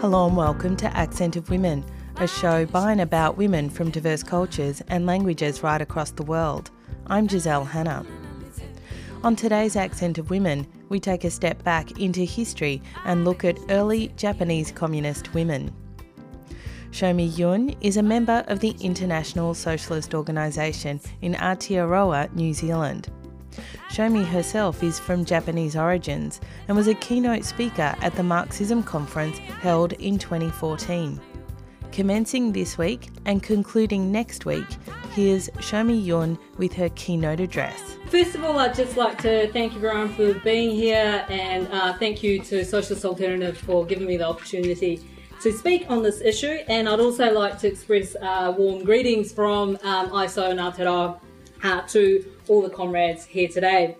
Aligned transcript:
Hello 0.00 0.26
and 0.26 0.36
welcome 0.36 0.76
to 0.76 0.96
Accent 0.96 1.36
of 1.36 1.48
Women, 1.50 1.84
a 2.16 2.26
show 2.26 2.66
by 2.66 2.90
and 2.90 3.00
about 3.00 3.36
women 3.36 3.70
from 3.70 3.90
diverse 3.90 4.24
cultures 4.24 4.82
and 4.88 5.06
languages 5.06 5.62
right 5.62 5.80
across 5.80 6.10
the 6.10 6.24
world. 6.24 6.72
I'm 7.06 7.28
Giselle 7.28 7.64
Hanna. 7.64 8.04
On 9.22 9.36
today's 9.36 9.76
Accent 9.76 10.18
of 10.18 10.30
Women, 10.30 10.66
we 10.88 11.00
take 11.00 11.24
a 11.24 11.30
step 11.30 11.62
back 11.64 12.00
into 12.00 12.24
history 12.24 12.82
and 13.04 13.24
look 13.24 13.44
at 13.44 13.58
early 13.70 14.08
Japanese 14.16 14.72
communist 14.72 15.34
women. 15.34 15.72
Shomi 16.90 17.36
Yun 17.36 17.76
is 17.80 17.96
a 17.96 18.02
member 18.02 18.44
of 18.48 18.60
the 18.60 18.74
International 18.80 19.54
Socialist 19.54 20.14
Organisation 20.14 21.00
in 21.20 21.34
Aotearoa, 21.34 22.34
New 22.34 22.54
Zealand. 22.54 23.08
Shomi 23.90 24.26
herself 24.26 24.82
is 24.82 24.98
from 24.98 25.24
Japanese 25.24 25.76
origins 25.76 26.40
and 26.66 26.76
was 26.76 26.88
a 26.88 26.94
keynote 26.94 27.44
speaker 27.44 27.94
at 28.00 28.14
the 28.14 28.22
Marxism 28.22 28.82
conference 28.82 29.38
held 29.38 29.92
in 29.94 30.18
2014. 30.18 31.20
Commencing 31.92 32.52
this 32.52 32.78
week 32.78 33.08
and 33.24 33.42
concluding 33.42 34.12
next 34.12 34.46
week, 34.46 34.66
here's 35.14 35.48
Shomi 35.58 36.04
Yun 36.04 36.38
with 36.56 36.72
her 36.74 36.88
keynote 36.90 37.40
address. 37.40 37.96
First 38.06 38.34
of 38.34 38.44
all, 38.44 38.58
I'd 38.58 38.74
just 38.74 38.96
like 38.96 39.20
to 39.22 39.50
thank 39.52 39.74
everyone 39.74 40.10
for 40.10 40.34
being 40.34 40.70
here 40.70 41.26
and 41.28 41.66
uh, 41.72 41.94
thank 41.98 42.22
you 42.22 42.40
to 42.44 42.64
Socialist 42.64 43.04
Alternative 43.04 43.56
for 43.56 43.84
giving 43.84 44.06
me 44.06 44.16
the 44.16 44.26
opportunity 44.28 45.00
to 45.42 45.52
speak 45.52 45.86
on 45.88 46.02
this 46.02 46.20
issue. 46.20 46.58
And 46.68 46.88
I'd 46.88 47.00
also 47.00 47.32
like 47.32 47.58
to 47.60 47.68
express 47.68 48.14
uh, 48.16 48.54
warm 48.56 48.84
greetings 48.84 49.32
from 49.32 49.78
um, 49.82 50.10
ISO 50.10 50.50
and 50.50 50.60
Aotearoa 50.60 51.18
uh, 51.62 51.80
to 51.88 52.24
all 52.48 52.62
the 52.62 52.70
comrades 52.70 53.24
here 53.24 53.48
today. 53.48 53.96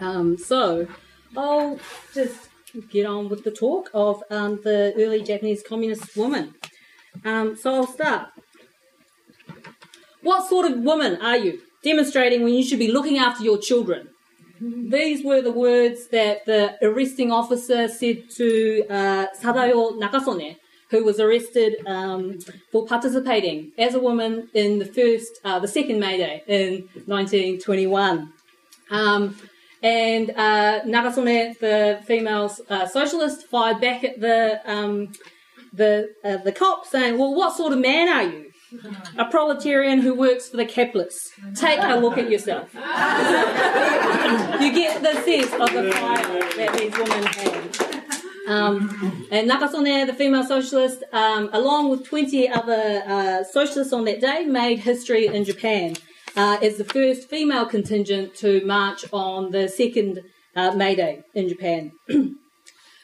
Um, 0.00 0.36
so 0.36 0.86
I'll 1.36 1.78
just 2.14 2.48
get 2.90 3.06
on 3.06 3.28
with 3.28 3.44
the 3.44 3.50
talk 3.50 3.90
of 3.94 4.22
um, 4.30 4.60
the 4.62 4.92
early 4.96 5.22
Japanese 5.22 5.62
communist 5.62 6.16
woman. 6.16 6.54
Um, 7.24 7.56
so 7.56 7.74
I'll 7.74 7.86
start. 7.86 8.28
What 10.22 10.48
sort 10.48 10.70
of 10.70 10.78
woman 10.78 11.20
are 11.20 11.36
you? 11.36 11.60
Demonstrating 11.82 12.42
when 12.42 12.54
you 12.54 12.62
should 12.62 12.78
be 12.78 12.92
looking 12.92 13.18
after 13.18 13.42
your 13.42 13.58
children. 13.58 14.08
These 14.60 15.24
were 15.24 15.40
the 15.40 15.52
words 15.52 16.08
that 16.08 16.44
the 16.44 16.76
arresting 16.82 17.32
officer 17.32 17.88
said 17.88 18.28
to 18.36 18.84
uh, 18.90 19.26
Sadayo 19.40 19.98
Nakasone, 19.98 20.56
who 20.90 21.02
was 21.02 21.18
arrested 21.18 21.76
um, 21.86 22.38
for 22.70 22.84
participating 22.84 23.72
as 23.78 23.94
a 23.94 23.98
woman 24.00 24.50
in 24.52 24.78
the 24.78 24.84
first, 24.84 25.40
uh, 25.44 25.58
the 25.58 25.68
second 25.68 25.98
May 25.98 26.18
Day 26.18 26.42
in 26.46 26.88
1921. 27.06 28.30
Um, 28.90 29.36
and 29.82 30.30
uh, 30.30 30.82
Nakasone, 30.82 31.58
the 31.58 32.02
female 32.04 32.54
uh, 32.68 32.86
socialist, 32.86 33.46
fired 33.46 33.80
back 33.80 34.04
at 34.04 34.20
the 34.20 34.60
um, 34.70 35.12
the 35.72 36.10
uh, 36.24 36.38
the 36.38 36.52
cop, 36.52 36.86
saying, 36.86 37.18
"Well, 37.18 37.34
what 37.34 37.56
sort 37.56 37.72
of 37.72 37.78
man 37.78 38.08
are 38.08 38.22
you? 38.22 38.46
A 39.18 39.24
proletarian 39.24 40.00
who 40.00 40.14
works 40.14 40.48
for 40.48 40.56
the 40.56 40.64
capitalists. 40.64 41.30
Take 41.54 41.80
a 41.82 41.96
look 41.96 42.18
at 42.18 42.30
yourself." 42.30 42.72
you 42.74 42.80
get 44.72 45.02
the 45.02 45.14
sense 45.24 45.52
of 45.52 45.72
the 45.72 45.92
fire 45.92 46.40
that 46.56 46.76
these 46.78 46.92
women 46.92 47.24
had. 47.24 48.00
Um, 48.48 49.28
and 49.30 49.48
Nakasone, 49.48 50.06
the 50.06 50.14
female 50.14 50.42
socialist, 50.42 51.04
um, 51.12 51.50
along 51.52 51.90
with 51.90 52.04
20 52.04 52.48
other 52.48 53.02
uh, 53.06 53.44
socialists 53.44 53.92
on 53.92 54.04
that 54.06 54.20
day, 54.20 54.44
made 54.44 54.80
history 54.80 55.26
in 55.26 55.44
Japan 55.44 55.94
uh, 56.36 56.58
as 56.60 56.76
the 56.76 56.84
first 56.84 57.28
female 57.28 57.66
contingent 57.66 58.34
to 58.36 58.64
march 58.66 59.04
on 59.12 59.50
the 59.50 59.68
second 59.68 60.22
uh, 60.56 60.72
May 60.72 60.94
Day 60.94 61.22
in 61.34 61.48
Japan. 61.48 61.92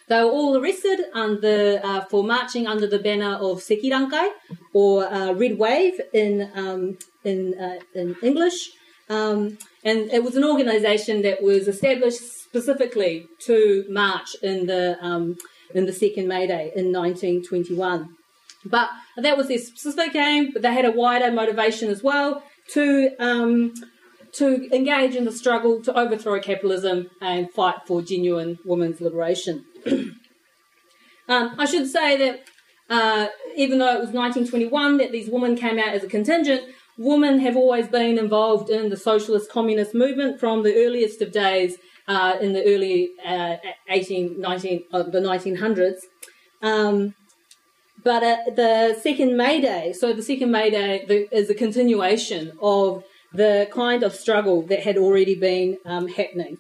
they 0.08 0.22
were 0.22 0.30
all 0.30 0.56
arrested 0.56 1.00
under, 1.14 1.80
uh, 1.82 2.02
for 2.02 2.22
marching 2.22 2.66
under 2.66 2.86
the 2.86 2.98
banner 2.98 3.34
of 3.34 3.58
Sekirankai, 3.58 4.30
or 4.72 5.04
uh, 5.12 5.32
Red 5.32 5.58
Wave 5.58 6.00
in, 6.12 6.50
um, 6.54 6.98
in, 7.24 7.58
uh, 7.58 7.78
in 7.94 8.16
English. 8.22 8.70
Um, 9.08 9.58
and 9.84 10.10
it 10.10 10.22
was 10.22 10.36
an 10.36 10.44
organisation 10.44 11.22
that 11.22 11.42
was 11.42 11.68
established 11.68 12.20
specifically 12.42 13.28
to 13.40 13.84
march 13.88 14.34
in 14.42 14.66
the 14.66 14.96
um, 15.00 15.36
in 15.74 15.86
the 15.86 15.92
second 15.92 16.26
May 16.26 16.46
Day 16.46 16.72
in 16.74 16.92
1921. 16.92 18.16
But 18.64 18.90
that 19.16 19.36
was 19.36 19.48
their 19.48 19.58
specific 19.58 20.14
aim. 20.14 20.50
But 20.52 20.62
they 20.62 20.72
had 20.72 20.84
a 20.84 20.90
wider 20.90 21.30
motivation 21.30 21.88
as 21.88 22.02
well 22.02 22.42
to 22.72 23.10
um, 23.20 23.74
to 24.32 24.68
engage 24.74 25.14
in 25.14 25.24
the 25.24 25.32
struggle 25.32 25.82
to 25.82 25.98
overthrow 25.98 26.40
capitalism 26.40 27.10
and 27.20 27.50
fight 27.52 27.76
for 27.86 28.02
genuine 28.02 28.58
women's 28.64 29.00
liberation. 29.00 29.64
um, 29.86 31.54
I 31.58 31.64
should 31.64 31.88
say 31.88 32.16
that 32.16 32.40
uh, 32.88 33.28
even 33.56 33.78
though 33.78 33.94
it 33.94 34.00
was 34.00 34.10
1921 34.10 34.98
that 34.98 35.12
these 35.12 35.28
women 35.28 35.56
came 35.56 35.78
out 35.78 35.94
as 35.94 36.04
a 36.04 36.08
contingent, 36.08 36.62
women 36.98 37.38
have 37.40 37.56
always 37.56 37.88
been 37.88 38.18
involved 38.18 38.70
in 38.70 38.88
the 38.88 38.96
socialist 38.96 39.50
communist 39.50 39.94
movement 39.94 40.40
from 40.40 40.62
the 40.62 40.74
earliest 40.84 41.20
of 41.22 41.32
days 41.32 41.76
uh, 42.08 42.36
in 42.40 42.52
the 42.52 42.64
early 42.64 43.10
uh, 43.24 43.56
18, 43.88 44.40
19, 44.40 44.84
uh, 44.92 45.02
the 45.02 45.20
1900s. 45.20 45.98
Um, 46.62 47.14
but 48.04 48.20
the 48.54 48.96
second 49.02 49.36
May 49.36 49.60
Day, 49.60 49.92
so 49.92 50.12
the 50.12 50.22
second 50.22 50.52
May 50.52 50.70
Day 50.70 51.04
the, 51.08 51.34
is 51.36 51.50
a 51.50 51.54
continuation 51.54 52.52
of 52.62 53.02
the 53.32 53.68
kind 53.72 54.02
of 54.02 54.14
struggle 54.14 54.62
that 54.62 54.80
had 54.80 54.96
already 54.96 55.34
been 55.34 55.78
um, 55.84 56.08
happening. 56.08 56.58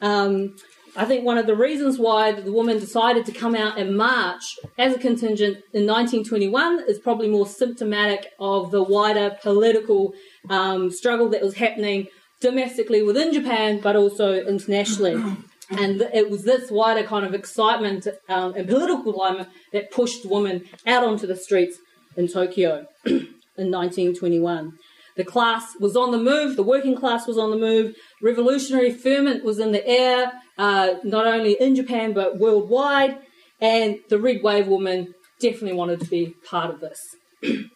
Um, 0.00 0.56
I 0.96 1.04
think 1.04 1.24
one 1.24 1.38
of 1.38 1.46
the 1.46 1.54
reasons 1.54 1.98
why 1.98 2.32
the 2.32 2.52
woman 2.52 2.78
decided 2.78 3.24
to 3.26 3.32
come 3.32 3.54
out 3.54 3.78
and 3.78 3.96
march 3.96 4.58
as 4.76 4.94
a 4.94 4.98
contingent 4.98 5.58
in 5.72 5.86
1921 5.86 6.84
is 6.88 6.98
probably 6.98 7.28
more 7.28 7.46
symptomatic 7.46 8.26
of 8.40 8.70
the 8.72 8.82
wider 8.82 9.36
political 9.40 10.14
um, 10.48 10.90
struggle 10.90 11.28
that 11.28 11.42
was 11.42 11.54
happening 11.54 12.08
domestically 12.40 13.02
within 13.02 13.32
Japan, 13.32 13.80
but 13.80 13.96
also 13.96 14.34
internationally. 14.44 15.22
And 15.72 16.00
it 16.12 16.28
was 16.28 16.42
this 16.42 16.68
wider 16.68 17.06
kind 17.06 17.24
of 17.24 17.32
excitement 17.32 18.08
um, 18.28 18.54
and 18.56 18.68
political 18.68 19.12
climate 19.12 19.46
that 19.72 19.92
pushed 19.92 20.26
women 20.26 20.64
out 20.84 21.04
onto 21.04 21.28
the 21.28 21.36
streets 21.36 21.78
in 22.16 22.26
Tokyo 22.26 22.86
in 23.06 23.70
1921. 23.70 24.72
The 25.20 25.26
class 25.26 25.76
was 25.78 25.96
on 25.96 26.12
the 26.12 26.18
move, 26.18 26.56
the 26.56 26.62
working 26.62 26.96
class 26.96 27.26
was 27.26 27.36
on 27.36 27.50
the 27.50 27.58
move, 27.58 27.94
revolutionary 28.22 28.90
ferment 28.90 29.44
was 29.44 29.58
in 29.58 29.70
the 29.70 29.86
air, 29.86 30.32
uh, 30.56 30.94
not 31.04 31.26
only 31.26 31.60
in 31.60 31.74
Japan 31.74 32.14
but 32.14 32.38
worldwide, 32.38 33.18
and 33.60 33.98
the 34.08 34.18
Red 34.18 34.42
Wave 34.42 34.66
woman 34.66 35.12
definitely 35.38 35.74
wanted 35.74 36.00
to 36.00 36.06
be 36.06 36.34
part 36.48 36.70
of 36.70 36.80
this. 36.80 36.98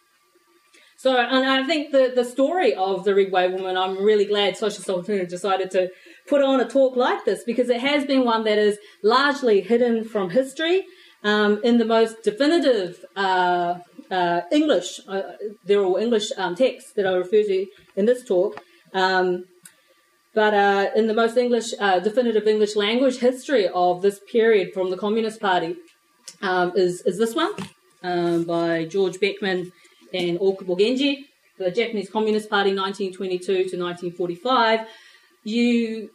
So, 0.97 1.15
and 1.15 1.47
I 1.47 1.63
think 1.67 1.91
the, 1.91 2.13
the 2.15 2.23
story 2.23 2.73
of 2.73 3.03
the 3.03 3.13
Red 3.13 3.31
Wave 3.31 3.51
woman, 3.51 3.77
I'm 3.77 4.03
really 4.03 4.25
glad 4.25 4.57
Social 4.57 4.95
Alternative 4.95 5.29
decided 5.29 5.69
to 5.71 5.91
put 6.27 6.41
on 6.41 6.59
a 6.59 6.67
talk 6.67 6.95
like 6.95 7.25
this 7.25 7.43
because 7.43 7.69
it 7.69 7.79
has 7.79 8.05
been 8.05 8.25
one 8.25 8.43
that 8.45 8.57
is 8.57 8.79
largely 9.03 9.61
hidden 9.61 10.03
from 10.03 10.31
history. 10.31 10.83
Um, 11.23 11.59
in 11.63 11.77
the 11.77 11.85
most 11.85 12.23
definitive 12.23 13.05
uh, 13.15 13.75
uh, 14.11 14.41
English, 14.51 14.99
uh, 15.07 15.21
they're 15.65 15.83
all 15.83 15.97
English 15.97 16.31
um, 16.37 16.55
texts 16.55 16.93
that 16.93 17.05
I 17.05 17.13
refer 17.13 17.43
to 17.43 17.65
in 17.95 18.05
this 18.05 18.23
talk. 18.23 18.61
Um, 18.93 19.45
but 20.33 20.53
uh, 20.53 20.89
in 20.95 21.07
the 21.07 21.13
most 21.13 21.37
English, 21.37 21.73
uh, 21.79 21.99
definitive 21.99 22.47
English 22.47 22.75
language 22.75 23.17
history 23.17 23.67
of 23.69 24.01
this 24.01 24.19
period 24.31 24.73
from 24.73 24.91
the 24.91 24.97
Communist 24.97 25.39
Party 25.39 25.77
um, 26.41 26.73
is, 26.75 27.01
is 27.05 27.17
this 27.17 27.33
one 27.33 27.53
um, 28.03 28.43
by 28.43 28.85
George 28.85 29.17
Beckmann 29.17 29.71
and 30.13 30.39
Okubo 30.39 30.77
Genji, 30.77 31.25
the 31.57 31.71
Japanese 31.71 32.09
Communist 32.09 32.49
Party, 32.49 32.75
1922 32.75 33.45
to 33.45 33.77
1945, 33.77 34.87
you 35.43 36.09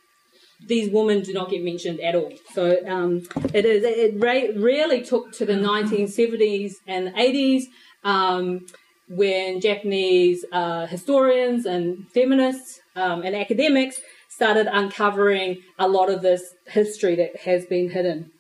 these 0.67 0.91
women 0.91 1.23
do 1.23 1.33
not 1.33 1.49
get 1.49 1.65
mentioned 1.65 2.01
at 2.01 2.15
all. 2.15 2.33
So 2.53 2.77
um, 2.87 3.23
it 3.55 3.65
is 3.65 3.83
it 3.85 4.15
ra- 4.19 4.63
really 4.63 5.03
took 5.03 5.33
to 5.33 5.47
the 5.47 5.55
1970s 5.55 6.75
and 6.87 7.09
80s 7.15 7.63
um, 8.05 8.67
when 9.09 9.61
Japanese 9.61 10.45
uh, 10.53 10.87
historians 10.87 11.67
and 11.67 12.09
feminists 12.11 12.81
um, 12.97 13.23
and 13.23 13.35
academics 13.35 14.01
started 14.29 14.69
uncovering 14.73 15.61
a 15.79 15.89
lot 15.89 16.09
of 16.09 16.23
this 16.23 16.55
history 16.67 17.15
that 17.17 17.37
has 17.37 17.67
been 17.67 17.91
hidden. 17.91 18.31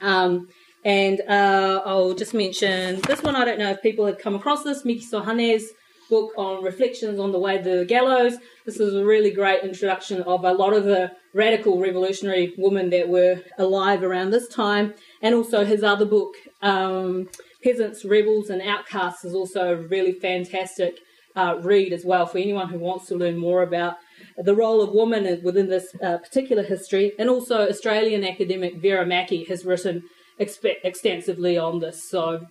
Um, 0.00 0.48
and 0.84 1.20
uh, 1.28 1.82
I'll 1.84 2.14
just 2.14 2.34
mention 2.34 3.00
this 3.02 3.22
one. 3.22 3.36
I 3.36 3.44
don't 3.44 3.58
know 3.58 3.70
if 3.70 3.82
people 3.82 4.06
have 4.06 4.18
come 4.18 4.34
across 4.34 4.62
this. 4.62 4.82
Mikiso 4.84 5.24
Hane's 5.24 5.64
book 6.08 6.32
on 6.36 6.62
reflections 6.62 7.18
on 7.20 7.32
the 7.32 7.38
way 7.38 7.56
to 7.58 7.78
the 7.78 7.84
gallows. 7.84 8.34
This 8.66 8.80
is 8.80 8.94
a 8.94 9.04
really 9.04 9.30
great 9.30 9.62
introduction 9.62 10.22
of 10.22 10.44
a 10.44 10.52
lot 10.52 10.72
of 10.72 10.84
the 10.84 11.12
radical 11.34 11.78
revolutionary 11.78 12.54
women 12.58 12.90
that 12.90 13.08
were 13.08 13.40
alive 13.58 14.02
around 14.02 14.30
this 14.30 14.48
time, 14.48 14.94
and 15.22 15.34
also 15.34 15.64
his 15.64 15.84
other 15.84 16.04
book, 16.04 16.34
um, 16.62 17.28
Peasants, 17.62 18.04
Rebels, 18.04 18.50
and 18.50 18.62
Outcasts, 18.62 19.24
is 19.24 19.34
also 19.34 19.72
a 19.72 19.76
really 19.76 20.12
fantastic 20.12 20.98
uh, 21.36 21.56
read 21.62 21.92
as 21.92 22.04
well 22.04 22.26
for 22.26 22.38
anyone 22.38 22.68
who 22.68 22.78
wants 22.78 23.06
to 23.06 23.14
learn 23.14 23.36
more 23.36 23.62
about 23.62 23.96
the 24.36 24.54
role 24.54 24.82
of 24.82 24.92
women 24.92 25.40
within 25.42 25.68
this 25.68 25.94
uh, 26.02 26.18
particular 26.18 26.62
history. 26.62 27.12
And 27.18 27.28
also, 27.28 27.68
Australian 27.68 28.24
academic 28.24 28.76
Vera 28.76 29.06
Mackie 29.06 29.44
has 29.44 29.64
written 29.64 30.02
exp- 30.40 30.76
extensively 30.82 31.56
on 31.58 31.80
this. 31.80 32.08
So 32.08 32.46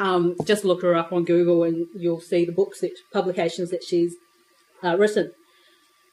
um, 0.00 0.34
just 0.44 0.64
look 0.64 0.82
her 0.82 0.94
up 0.94 1.12
on 1.12 1.24
Google 1.24 1.62
and 1.62 1.86
you'll 1.94 2.20
see 2.20 2.44
the 2.44 2.52
books 2.52 2.80
that 2.80 2.92
publications 3.12 3.70
that 3.70 3.84
she's 3.84 4.16
uh, 4.82 4.96
written. 4.96 5.30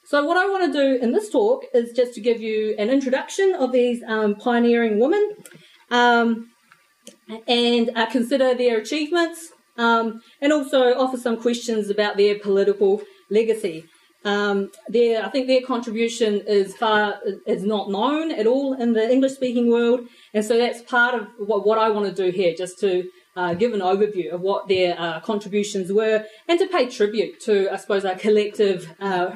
So 0.03 0.25
what 0.25 0.38
I 0.38 0.48
want 0.48 0.71
to 0.71 0.80
do 0.80 1.03
in 1.03 1.12
this 1.12 1.30
talk 1.30 1.63
is 1.74 1.92
just 1.94 2.13
to 2.15 2.21
give 2.21 2.42
you 2.42 2.75
an 2.77 2.89
introduction 2.89 3.53
of 3.53 3.71
these 3.71 4.01
um, 4.07 4.36
pioneering 4.36 5.00
women 5.00 5.36
um, 5.89 6.50
and 7.47 7.91
uh, 7.95 8.06
consider 8.07 8.53
their 8.53 8.77
achievements 8.77 9.50
um, 9.77 10.21
and 10.41 10.51
also 10.51 10.94
offer 10.94 11.18
some 11.18 11.38
questions 11.38 11.89
about 11.89 12.18
their 12.18 12.39
political 12.39 13.01
legacy. 13.29 13.85
Um, 14.23 14.69
their, 14.88 15.25
I 15.25 15.29
think 15.29 15.47
their 15.47 15.62
contribution 15.62 16.41
is 16.45 16.75
far 16.77 17.19
is 17.47 17.63
not 17.63 17.89
known 17.89 18.31
at 18.31 18.45
all 18.45 18.73
in 18.73 18.94
the 18.94 19.12
English 19.12 19.33
speaking 19.33 19.71
world, 19.71 20.01
and 20.33 20.45
so 20.45 20.57
that's 20.57 20.81
part 20.83 21.15
of 21.15 21.27
what, 21.39 21.65
what 21.65 21.79
I 21.79 21.89
want 21.89 22.15
to 22.15 22.23
do 22.23 22.29
here, 22.29 22.53
just 22.56 22.79
to 22.81 23.09
uh, 23.35 23.53
give 23.56 23.74
an 23.74 23.79
overview 23.79 24.31
of 24.31 24.41
what 24.41 24.67
their 24.67 25.00
uh, 25.00 25.19
contributions 25.21 25.91
were 25.91 26.25
and 26.47 26.59
to 26.59 26.67
pay 26.67 26.88
tribute 26.88 27.39
to, 27.41 27.71
I 27.71 27.77
suppose, 27.77 28.06
our 28.06 28.15
collective 28.15 28.94
uh, 29.00 29.31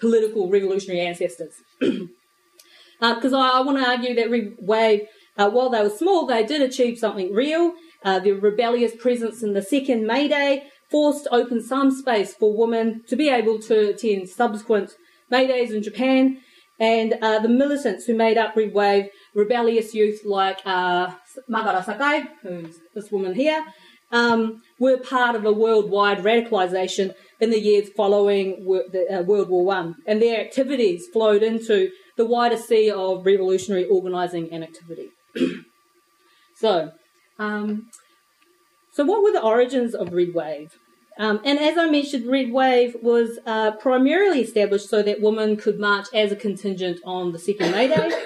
political 0.00 0.50
revolutionary 0.50 1.00
ancestors. 1.00 1.54
Because 1.78 3.32
uh, 3.32 3.38
I, 3.38 3.58
I 3.58 3.60
want 3.60 3.78
to 3.78 3.88
argue 3.88 4.14
that 4.14 4.30
Red 4.30 4.54
Wave, 4.58 5.06
uh, 5.36 5.50
while 5.50 5.70
they 5.70 5.82
were 5.82 5.90
small, 5.90 6.26
they 6.26 6.44
did 6.44 6.62
achieve 6.62 6.98
something 6.98 7.32
real. 7.32 7.74
Uh, 8.04 8.18
their 8.18 8.34
rebellious 8.34 8.94
presence 8.96 9.42
in 9.42 9.54
the 9.54 9.62
second 9.62 10.06
May 10.06 10.28
Day 10.28 10.64
forced 10.90 11.26
open 11.32 11.62
some 11.62 11.90
space 11.90 12.34
for 12.34 12.56
women 12.56 13.02
to 13.08 13.16
be 13.16 13.28
able 13.28 13.58
to 13.60 13.90
attend 13.90 14.28
subsequent 14.28 14.90
May 15.30 15.46
Days 15.46 15.72
in 15.72 15.82
Japan. 15.82 16.38
And 16.80 17.12
the 17.12 17.48
militants 17.48 18.04
who 18.04 18.14
made 18.16 18.36
up 18.36 18.56
Red 18.56 18.74
Wave 18.74 19.08
rebellious 19.34 19.94
youth 19.94 20.20
like 20.24 20.60
uh, 20.64 21.08
Magara 21.50 21.84
Sakai, 21.84 22.24
who's 22.42 22.78
this 22.94 23.10
woman 23.10 23.34
here, 23.34 23.64
um, 24.12 24.62
were 24.78 24.98
part 24.98 25.34
of 25.36 25.44
a 25.44 25.52
worldwide 25.52 26.18
radicalisation 26.18 27.14
in 27.40 27.50
the 27.50 27.60
years 27.60 27.88
following 27.96 28.64
the, 28.92 29.06
uh, 29.10 29.22
World 29.22 29.48
War 29.48 29.64
One, 29.64 29.96
and 30.06 30.22
their 30.22 30.40
activities 30.40 31.06
flowed 31.12 31.42
into 31.42 31.90
the 32.16 32.24
wider 32.24 32.56
sea 32.56 32.90
of 32.90 33.26
revolutionary 33.26 33.86
organising 33.86 34.52
and 34.52 34.62
activity. 34.62 35.08
so, 36.56 36.92
um, 37.38 37.90
so 38.92 39.04
what 39.04 39.22
were 39.22 39.32
the 39.32 39.42
origins 39.42 39.94
of 39.94 40.12
Red 40.12 40.34
Wave? 40.34 40.78
Um, 41.18 41.40
and 41.44 41.58
as 41.60 41.78
I 41.78 41.88
mentioned, 41.88 42.26
Red 42.26 42.50
Wave 42.50 42.96
was 43.00 43.38
uh, 43.46 43.72
primarily 43.72 44.40
established 44.40 44.88
so 44.88 45.02
that 45.02 45.20
women 45.20 45.56
could 45.56 45.78
march 45.78 46.06
as 46.12 46.32
a 46.32 46.36
contingent 46.36 47.00
on 47.04 47.32
the 47.32 47.38
second 47.38 47.72
May 47.72 47.88
Day. 47.88 48.10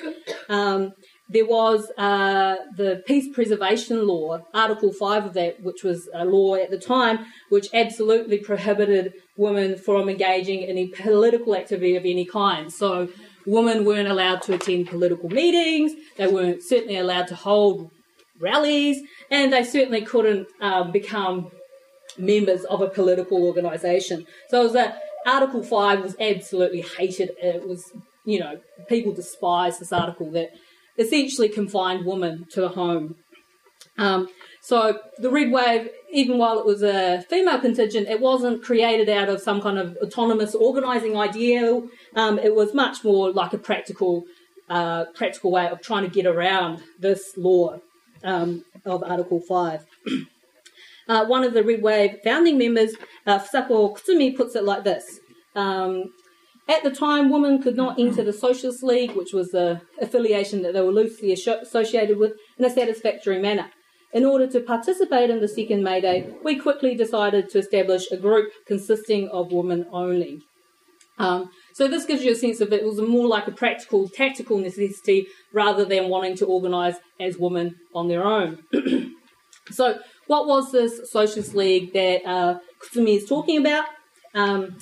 Um, 0.50 0.94
there 1.28 1.44
was 1.44 1.90
uh, 1.99 2.56
the 2.76 3.02
Peace 3.06 3.28
Preservation 3.34 4.06
Law, 4.06 4.38
Article 4.54 4.93
5 4.94 5.26
of 5.26 5.34
that, 5.34 5.62
which 5.62 5.84
was 5.84 6.08
a 6.14 6.25
law 6.25 6.54
at 6.54 6.70
the 6.70 6.78
time, 6.78 7.26
which 7.50 7.69
absolutely 7.75 8.38
prohibited 8.38 9.12
women 9.37 9.76
from 9.76 10.08
engaging 10.08 10.62
in 10.62 10.70
any 10.70 10.88
political 10.88 11.54
activity 11.54 11.96
of 11.96 12.06
any 12.06 12.25
kind. 12.25 12.72
So 12.72 13.08
women 13.49 13.85
weren't 13.85 14.09
allowed 14.09 14.43
to 14.43 14.55
attend 14.55 14.89
political 14.89 15.29
meetings, 15.29 15.93
they 16.17 16.27
weren't 16.27 16.62
certainly 16.62 16.99
allowed 16.99 17.27
to 17.29 17.35
hold 17.35 17.91
rallies, 18.39 19.03
and 19.31 19.53
they 19.53 19.65
certainly 19.65 20.03
couldn't 20.03 20.47
um, 20.61 20.93
become 20.93 21.50
members 22.17 22.65
of 22.65 22.81
a 22.83 22.89
political 22.89 23.45
organisation. 23.45 24.27
So 24.49 24.61
it 24.61 24.73
was 24.73 24.93
Article 25.27 25.62
5 25.62 26.03
was 26.03 26.17
absolutely 26.21 26.83
hated. 26.83 27.31
It 27.43 27.67
was, 27.67 27.93
you 28.25 28.41
know, 28.41 28.61
people 28.89 29.12
despised 29.12 29.81
this 29.81 29.93
article 29.93 30.31
that 30.33 30.50
essentially 30.99 31.49
confined 31.49 32.06
women 32.06 32.47
to 32.53 32.61
the 32.61 32.69
home. 32.69 33.17
Um, 33.99 34.29
so 34.61 34.99
the 35.19 35.31
Red 35.31 35.50
Wave, 35.50 35.89
even 36.12 36.39
while 36.39 36.59
it 36.59 36.67
was 36.67 36.83
a 36.83 37.25
female 37.29 37.59
contingent, 37.61 38.09
it 38.09 38.21
wasn't 38.21 38.62
created 38.62 39.09
out 39.09 39.29
of 39.29 39.41
some 39.41 39.61
kind 39.61 39.79
of 39.79 39.97
autonomous 40.03 40.55
organising 40.55 41.17
ideal. 41.17 41.89
Um, 42.14 42.38
it 42.38 42.55
was 42.55 42.75
much 42.75 43.05
more 43.05 43.32
like 43.32 43.52
a 43.52 43.58
practical, 43.58 44.25
uh, 44.69 45.06
practical 45.14 45.50
way 45.50 45.69
of 45.69 45.81
trying 45.81 46.05
to 46.05 46.10
get 46.10 46.26
around 46.26 46.82
this 46.99 47.34
law 47.37 47.78
um, 48.25 48.64
of 48.84 49.02
Article 49.02 49.40
Five. 49.40 49.87
uh, 51.08 51.25
one 51.26 51.44
of 51.44 51.55
the 51.55 51.62
Red 51.62 51.82
Wave 51.82 52.19
founding 52.25 52.58
members, 52.58 52.94
uh, 53.26 53.38
Fusako 53.38 53.96
Kutsumi, 53.96 54.37
puts 54.37 54.55
it 54.56 54.64
like 54.64 54.84
this. 54.84 55.20
Um, 55.55 56.12
at 56.69 56.82
the 56.82 56.90
time, 56.90 57.31
women 57.31 57.62
could 57.62 57.76
not 57.76 57.99
enter 57.99 58.22
the 58.22 58.32
Socialist 58.32 58.82
League, 58.82 59.12
which 59.12 59.32
was 59.32 59.49
the 59.49 59.81
affiliation 60.02 60.62
that 60.62 60.75
they 60.75 60.82
were 60.82 60.93
loosely 60.93 61.32
associated 61.32 62.19
with, 62.19 62.34
in 62.58 62.64
a 62.66 62.70
satisfactory 62.70 63.38
manner. 63.40 63.70
In 64.12 64.25
order 64.25 64.46
to 64.49 64.61
participate 64.61 65.31
in 65.31 65.40
the 65.40 65.49
second 65.49 65.82
May 65.82 66.00
Day, 66.00 66.31
we 66.44 66.56
quickly 66.56 66.94
decided 66.94 67.49
to 67.50 67.58
establish 67.58 68.11
a 68.11 68.16
group 68.19 68.50
consisting 68.66 69.28
of 69.28 69.52
women 69.52 69.87
only. 69.90 70.43
Um, 71.19 71.50
so 71.73 71.88
this 71.88 72.05
gives 72.05 72.25
you 72.25 72.32
a 72.32 72.37
sense 72.37 72.61
of 72.61 72.73
it 72.73 72.85
was 72.85 73.00
more 73.00 73.26
like 73.26 73.49
a 73.49 73.53
practical, 73.53 74.09
tactical 74.09 74.59
necessity 74.59 75.26
rather 75.53 75.85
than 75.85 76.09
wanting 76.09 76.37
to 76.37 76.47
organise 76.47 76.97
as 77.20 77.37
women 77.37 77.76
on 77.94 78.09
their 78.09 78.25
own. 78.25 78.59
so 79.70 79.99
what 80.26 80.47
was 80.47 80.73
this 80.73 81.11
Socialist 81.11 81.55
League 81.55 81.93
that 81.93 82.25
uh, 82.25 82.59
Kutsumi 82.81 83.17
is 83.17 83.26
talking 83.26 83.59
about? 83.59 83.87
Um, 84.35 84.79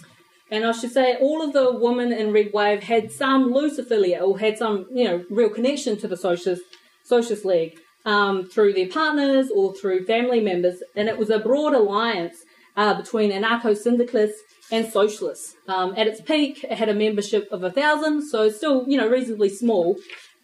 and 0.50 0.64
I 0.64 0.72
should 0.72 0.92
say, 0.92 1.16
all 1.16 1.42
of 1.42 1.52
the 1.52 1.72
women 1.72 2.12
in 2.12 2.32
Red 2.32 2.50
Wave 2.52 2.82
had 2.82 3.10
some 3.10 3.52
loose 3.52 3.78
affiliate 3.78 4.22
or 4.22 4.38
had 4.38 4.58
some, 4.58 4.86
you 4.92 5.04
know, 5.04 5.24
real 5.28 5.50
connection 5.50 5.96
to 5.98 6.08
the 6.08 6.16
Socialist, 6.16 6.62
Socialist 7.04 7.44
League 7.44 7.78
um, 8.04 8.44
through 8.44 8.72
their 8.72 8.88
partners 8.88 9.50
or 9.54 9.74
through 9.74 10.06
family 10.06 10.40
members. 10.40 10.82
And 10.94 11.08
it 11.08 11.18
was 11.18 11.30
a 11.30 11.40
broad 11.40 11.74
alliance 11.74 12.36
uh, 12.76 12.94
between 12.94 13.32
anarcho 13.32 13.76
syndicalists 13.76 14.40
and 14.70 14.90
socialists. 14.90 15.54
Um, 15.68 15.94
at 15.96 16.06
its 16.06 16.20
peak, 16.20 16.64
it 16.64 16.72
had 16.72 16.88
a 16.88 16.94
membership 16.94 17.48
of 17.50 17.62
a 17.62 17.70
thousand, 17.70 18.28
so 18.28 18.48
still, 18.50 18.84
you 18.88 18.96
know, 18.96 19.08
reasonably 19.08 19.48
small. 19.48 19.96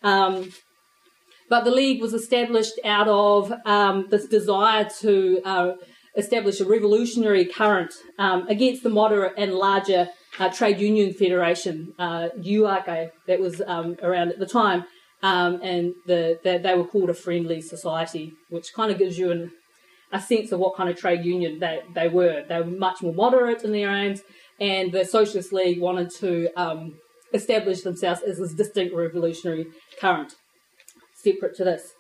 Um, 0.03 0.53
but 1.49 1.65
the 1.65 1.71
league 1.71 2.01
was 2.01 2.15
established 2.15 2.81
out 2.85 3.09
of 3.09 3.53
um, 3.67 4.07
this 4.11 4.27
desire 4.27 4.89
to 5.01 5.41
uh, 5.45 5.73
establish 6.17 6.61
a 6.61 6.65
revolutionary 6.65 7.45
current 7.45 7.93
um, 8.19 8.47
against 8.49 8.83
the 8.83 8.89
moderate 8.89 9.35
and 9.37 9.55
larger 9.55 10.09
uh, 10.39 10.49
trade 10.49 10.81
union 10.81 11.13
federation, 11.13 11.93
uh, 11.99 12.29
that 13.27 13.39
was 13.39 13.61
um, 13.67 13.97
around 14.03 14.31
at 14.31 14.39
the 14.39 14.47
time, 14.47 14.85
um, 15.23 15.61
and 15.63 15.95
the, 16.07 16.39
the, 16.43 16.59
they 16.59 16.75
were 16.75 16.87
called 16.87 17.11
a 17.11 17.15
friendly 17.15 17.61
society, 17.61 18.33
which 18.49 18.73
kind 18.75 18.91
of 18.91 18.99
gives 18.99 19.19
you 19.19 19.31
an, 19.31 19.53
a 20.13 20.21
sense 20.21 20.53
of 20.53 20.61
what 20.61 20.77
kind 20.77 20.91
of 20.91 20.97
trade 20.97 21.25
union 21.25 21.59
they, 21.59 21.81
they 21.95 22.09
were. 22.09 22.45
They 22.49 22.59
were 22.59 22.67
much 22.67 23.03
more 23.03 23.15
moderate 23.15 23.65
in 23.65 23.73
their 23.73 23.91
aims, 23.91 24.21
and 24.61 24.93
the 24.93 25.05
Socialist 25.05 25.53
League 25.53 25.81
wanted 25.81 26.11
to 26.17 26.49
um, 26.57 26.95
establish 27.33 27.83
themselves 27.83 28.21
as 28.23 28.39
this 28.39 28.53
distinct 28.53 28.95
revolutionary 28.95 29.67
current, 29.99 30.35
separate 31.15 31.57
to 31.57 31.65
this. 31.65 31.93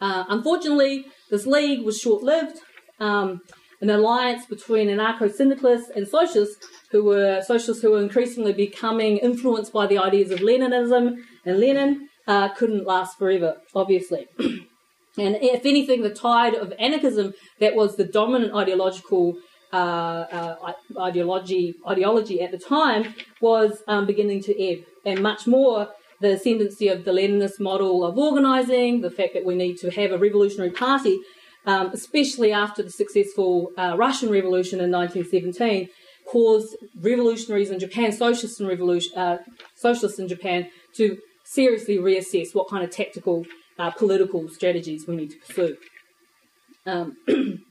Uh, 0.00 0.24
unfortunately, 0.28 1.06
this 1.30 1.46
league 1.46 1.84
was 1.84 1.98
short 1.98 2.22
lived 2.22 2.58
um, 2.98 3.40
an 3.80 3.90
alliance 3.90 4.46
between 4.46 4.88
anarcho-syndicalists 4.88 5.90
and 5.94 6.06
socialists 6.08 6.66
who 6.90 7.04
were 7.04 7.40
socialists 7.42 7.82
who 7.82 7.92
were 7.92 8.02
increasingly 8.02 8.52
becoming 8.52 9.18
influenced 9.18 9.72
by 9.72 9.86
the 9.86 9.98
ideas 9.98 10.30
of 10.30 10.40
Leninism 10.40 11.16
and 11.44 11.58
Lenin 11.58 12.08
uh, 12.26 12.48
couldn't 12.50 12.86
last 12.86 13.18
forever, 13.18 13.56
obviously. 13.74 14.26
and 15.18 15.36
if 15.40 15.66
anything, 15.66 16.02
the 16.02 16.14
tide 16.14 16.54
of 16.54 16.72
anarchism 16.78 17.34
that 17.60 17.74
was 17.74 17.96
the 17.96 18.04
dominant 18.04 18.54
ideological 18.54 19.36
uh, 19.72 19.76
uh, 19.76 20.72
ideology 20.98 21.74
ideology 21.88 22.42
at 22.42 22.50
the 22.50 22.58
time 22.58 23.14
was 23.40 23.82
um, 23.88 24.06
beginning 24.06 24.42
to 24.42 24.62
ebb, 24.62 24.84
and 25.04 25.22
much 25.22 25.46
more 25.46 25.88
the 26.20 26.34
ascendancy 26.34 26.88
of 26.88 27.04
the 27.04 27.10
Leninist 27.10 27.58
model 27.58 28.04
of 28.04 28.16
organising, 28.16 29.00
the 29.00 29.10
fact 29.10 29.34
that 29.34 29.44
we 29.44 29.54
need 29.54 29.76
to 29.78 29.90
have 29.90 30.12
a 30.12 30.18
revolutionary 30.18 30.70
party 30.70 31.18
um, 31.66 31.90
especially 31.92 32.52
after 32.52 32.82
the 32.82 32.90
successful 32.90 33.70
uh, 33.76 33.94
Russian 33.96 34.30
Revolution 34.30 34.80
in 34.80 34.90
1917, 34.90 35.88
caused 36.26 36.76
revolutionaries 37.00 37.70
in 37.70 37.78
Japan, 37.78 38.12
socialists 38.12 38.60
in, 38.60 38.66
revolution, 38.66 39.16
uh, 39.16 39.38
socialists 39.76 40.18
in 40.18 40.28
Japan, 40.28 40.68
to 40.94 41.18
seriously 41.44 41.98
reassess 41.98 42.54
what 42.54 42.68
kind 42.68 42.84
of 42.84 42.90
tactical 42.90 43.44
uh, 43.78 43.90
political 43.90 44.48
strategies 44.48 45.06
we 45.06 45.16
need 45.16 45.30
to 45.30 45.38
pursue. 45.38 45.76
Um, 46.86 47.16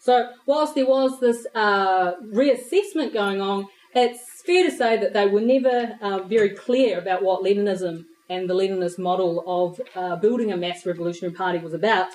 So 0.00 0.30
whilst 0.46 0.74
there 0.74 0.86
was 0.86 1.18
this 1.20 1.46
uh, 1.54 2.12
reassessment 2.32 3.12
going 3.12 3.40
on, 3.40 3.66
it's 3.94 4.42
fair 4.46 4.64
to 4.64 4.70
say 4.70 4.96
that 4.96 5.12
they 5.12 5.26
were 5.26 5.40
never 5.40 5.98
uh, 6.00 6.22
very 6.22 6.50
clear 6.50 6.98
about 6.98 7.22
what 7.22 7.42
Leninism 7.42 8.04
and 8.30 8.48
the 8.48 8.54
Leninist 8.54 8.98
model 8.98 9.42
of 9.46 9.80
uh, 9.96 10.16
building 10.16 10.52
a 10.52 10.56
mass 10.56 10.86
revolutionary 10.86 11.34
party 11.34 11.58
was 11.58 11.74
about. 11.74 12.08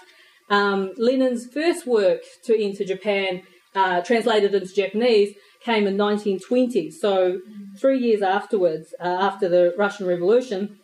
Um, 0.50 0.94
Lenin's 0.98 1.48
first 1.54 1.86
work 1.86 2.22
to 2.46 2.64
enter 2.64 2.86
Japan, 2.86 3.44
uh, 3.76 4.02
translated 4.02 4.54
into 4.54 4.74
Japanese, 4.74 5.36
came 5.62 5.88
in 5.88 5.98
1920. 5.98 6.92
So 6.92 7.40
three 7.80 8.00
years 8.00 8.22
afterwards, 8.22 8.94
uh, 9.00 9.04
after 9.04 9.50
the 9.50 9.74
Russian 9.78 10.08
Revolution, 10.08 10.80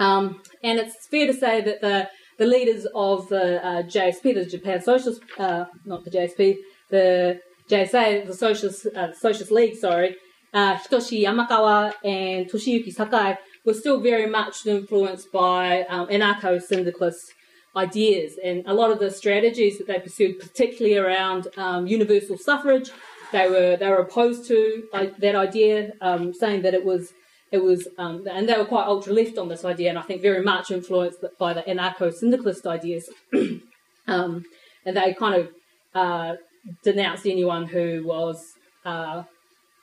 um, 0.00 0.42
and 0.64 0.78
it's 0.80 1.06
fair 1.06 1.26
to 1.26 1.34
say 1.34 1.60
that 1.60 1.80
the 1.80 2.08
the 2.38 2.46
leaders 2.46 2.86
of 2.94 3.28
the 3.28 3.64
uh, 3.64 3.82
JSP, 3.82 4.34
the 4.34 4.46
Japan 4.46 4.80
Socialist, 4.80 5.20
uh, 5.38 5.66
not 5.84 6.04
the 6.04 6.10
JSP, 6.10 6.56
the 6.88 7.38
JSA, 7.68 8.26
the 8.26 8.34
Socialist 8.34 8.86
uh, 8.96 9.12
Socialist 9.12 9.52
League, 9.52 9.76
sorry, 9.76 10.16
uh, 10.54 10.76
Hitoshi 10.76 11.22
Yamakawa 11.22 11.92
and 12.02 12.50
Toshihiko 12.50 12.92
Sakai 12.92 13.36
were 13.64 13.74
still 13.74 14.00
very 14.00 14.26
much 14.26 14.66
influenced 14.66 15.30
by 15.30 15.82
um, 15.90 16.08
anarcho-syndicalist 16.08 17.34
ideas, 17.76 18.38
and 18.42 18.64
a 18.66 18.72
lot 18.72 18.90
of 18.90 18.98
the 18.98 19.10
strategies 19.10 19.78
that 19.78 19.86
they 19.86 20.00
pursued, 20.00 20.40
particularly 20.40 20.96
around 20.96 21.46
um, 21.56 21.86
universal 21.86 22.38
suffrage, 22.38 22.90
they 23.32 23.48
were 23.48 23.76
they 23.76 23.88
were 23.88 23.98
opposed 23.98 24.48
to 24.48 24.82
uh, 24.94 25.06
that 25.18 25.36
idea, 25.36 25.92
um, 26.00 26.32
saying 26.32 26.62
that 26.62 26.74
it 26.74 26.84
was 26.84 27.12
it 27.52 27.62
was, 27.62 27.88
um, 27.98 28.26
and 28.30 28.48
they 28.48 28.56
were 28.56 28.64
quite 28.64 28.86
ultra 28.86 29.12
left 29.12 29.36
on 29.36 29.48
this 29.48 29.64
idea, 29.64 29.88
and 29.88 29.98
I 29.98 30.02
think 30.02 30.22
very 30.22 30.42
much 30.42 30.70
influenced 30.70 31.24
by 31.38 31.52
the 31.52 31.62
anarcho 31.62 32.12
syndicalist 32.12 32.66
ideas. 32.66 33.10
um, 34.06 34.44
and 34.86 34.96
they 34.96 35.14
kind 35.14 35.34
of 35.34 35.48
uh, 35.94 36.36
denounced 36.84 37.26
anyone 37.26 37.66
who 37.66 38.04
was 38.04 38.54
uh, 38.84 39.24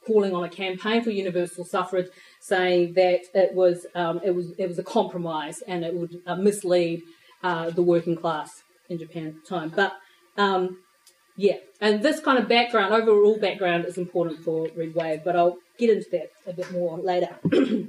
calling 0.06 0.34
on 0.34 0.46
a 0.46 0.50
campaign 0.50 1.04
for 1.04 1.10
universal 1.10 1.66
suffrage, 1.66 2.08
saying 2.40 2.94
that 2.94 3.22
it 3.34 3.54
was 3.54 3.86
um, 3.96 4.22
it 4.24 4.32
was 4.32 4.54
it 4.58 4.68
was 4.68 4.80
a 4.80 4.84
compromise 4.84 5.62
and 5.68 5.84
it 5.84 5.94
would 5.94 6.22
uh, 6.26 6.36
mislead 6.36 7.02
uh, 7.44 7.70
the 7.70 7.84
working 7.84 8.16
class 8.16 8.64
in 8.90 8.98
Japan 8.98 9.28
at 9.28 9.36
the 9.36 9.42
time. 9.42 9.70
But 9.76 9.94
um, 10.38 10.80
yeah, 11.38 11.58
and 11.80 12.02
this 12.02 12.20
kind 12.20 12.40
of 12.40 12.50
background, 12.50 12.94
overall 12.94 13.38
background, 13.38 13.86
is 13.86 13.98
important 13.98 14.44
for 14.44 14.68
Red 14.76 14.96
Wave, 14.96 15.22
but 15.24 15.36
I'll 15.36 15.58
get 15.78 15.92
into 15.92 16.10
that 16.12 16.32
a 16.48 16.54
bit 16.54 16.72
more 16.72 16.98
later. 16.98 17.38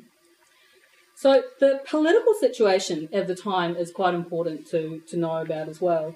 so 1.16 1.42
the 1.58 1.80
political 1.88 2.34
situation 2.34 3.08
at 3.10 3.26
the 3.26 3.34
time 3.34 3.74
is 3.74 3.90
quite 3.90 4.12
important 4.12 4.66
to, 4.68 5.00
to 5.08 5.16
know 5.16 5.38
about 5.38 5.70
as 5.70 5.80
well. 5.80 6.14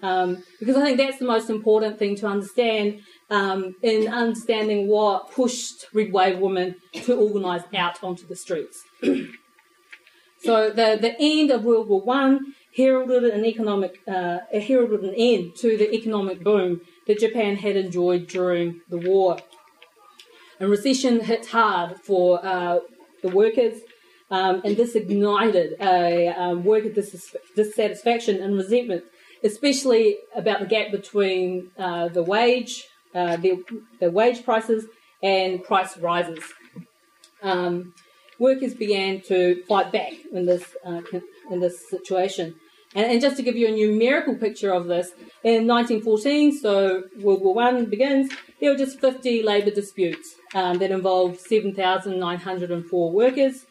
Um, 0.00 0.44
because 0.60 0.76
I 0.76 0.84
think 0.84 0.98
that's 0.98 1.18
the 1.18 1.24
most 1.24 1.50
important 1.50 1.98
thing 1.98 2.14
to 2.16 2.28
understand 2.28 3.00
um, 3.28 3.74
in 3.82 4.06
understanding 4.06 4.86
what 4.86 5.32
pushed 5.32 5.86
Red 5.92 6.12
Wave 6.12 6.38
women 6.38 6.76
to 6.92 7.16
organise 7.16 7.64
out 7.74 8.04
onto 8.04 8.24
the 8.24 8.36
streets. 8.36 8.84
so 9.02 10.70
the, 10.70 10.96
the 11.00 11.16
end 11.18 11.50
of 11.50 11.64
World 11.64 11.88
War 11.88 12.02
One 12.02 12.54
heralded 12.78 13.24
an 13.24 13.44
economic 13.44 14.00
uh, 14.06 14.38
heralded 14.52 15.02
an 15.02 15.14
end 15.16 15.56
to 15.56 15.76
the 15.76 15.92
economic 15.92 16.42
boom 16.42 16.80
that 17.06 17.18
Japan 17.18 17.56
had 17.56 17.76
enjoyed 17.76 18.28
during 18.28 18.80
the 18.88 18.98
war. 18.98 19.36
And 20.60 20.70
recession 20.70 21.20
hit 21.20 21.46
hard 21.46 21.98
for 21.98 22.44
uh, 22.44 22.78
the 23.22 23.28
workers, 23.28 23.80
um, 24.30 24.62
and 24.64 24.76
this 24.76 24.94
ignited 24.94 25.76
a 25.80 26.28
um, 26.28 26.64
worker 26.64 26.90
dis- 26.90 27.36
dissatisfaction 27.56 28.42
and 28.42 28.54
resentment, 28.54 29.04
especially 29.42 30.16
about 30.34 30.60
the 30.60 30.66
gap 30.66 30.90
between 30.92 31.70
uh, 31.78 32.08
the 32.08 32.22
wage, 32.22 32.86
uh, 33.14 33.36
the, 33.36 33.62
the, 34.00 34.10
wage 34.10 34.44
prices, 34.44 34.86
and 35.22 35.64
price 35.64 35.96
rises. 35.98 36.44
Um, 37.42 37.94
workers 38.38 38.74
began 38.74 39.20
to 39.22 39.62
fight 39.68 39.90
back 39.92 40.12
in 40.32 40.46
this 40.46 40.64
uh, 40.84 41.02
in 41.50 41.60
this 41.60 41.88
situation. 41.88 42.54
And, 42.94 43.12
and, 43.12 43.20
just 43.20 43.36
to 43.36 43.42
give 43.42 43.56
you 43.56 43.68
a 43.68 43.70
numerical 43.70 44.34
picture 44.34 44.72
of 44.72 44.86
this, 44.86 45.10
in 45.44 45.66
1914, 45.66 46.58
so 46.58 47.04
World 47.20 47.42
War 47.42 47.54
One 47.54 47.84
begins, 47.84 48.32
there 48.60 48.70
were 48.70 48.76
just 48.76 49.00
50 49.00 49.42
labour 49.42 49.70
disputes 49.70 50.34
um, 50.54 50.78
that 50.78 50.90
involved 50.90 51.38
7,904 51.40 53.12
workers. 53.12 53.66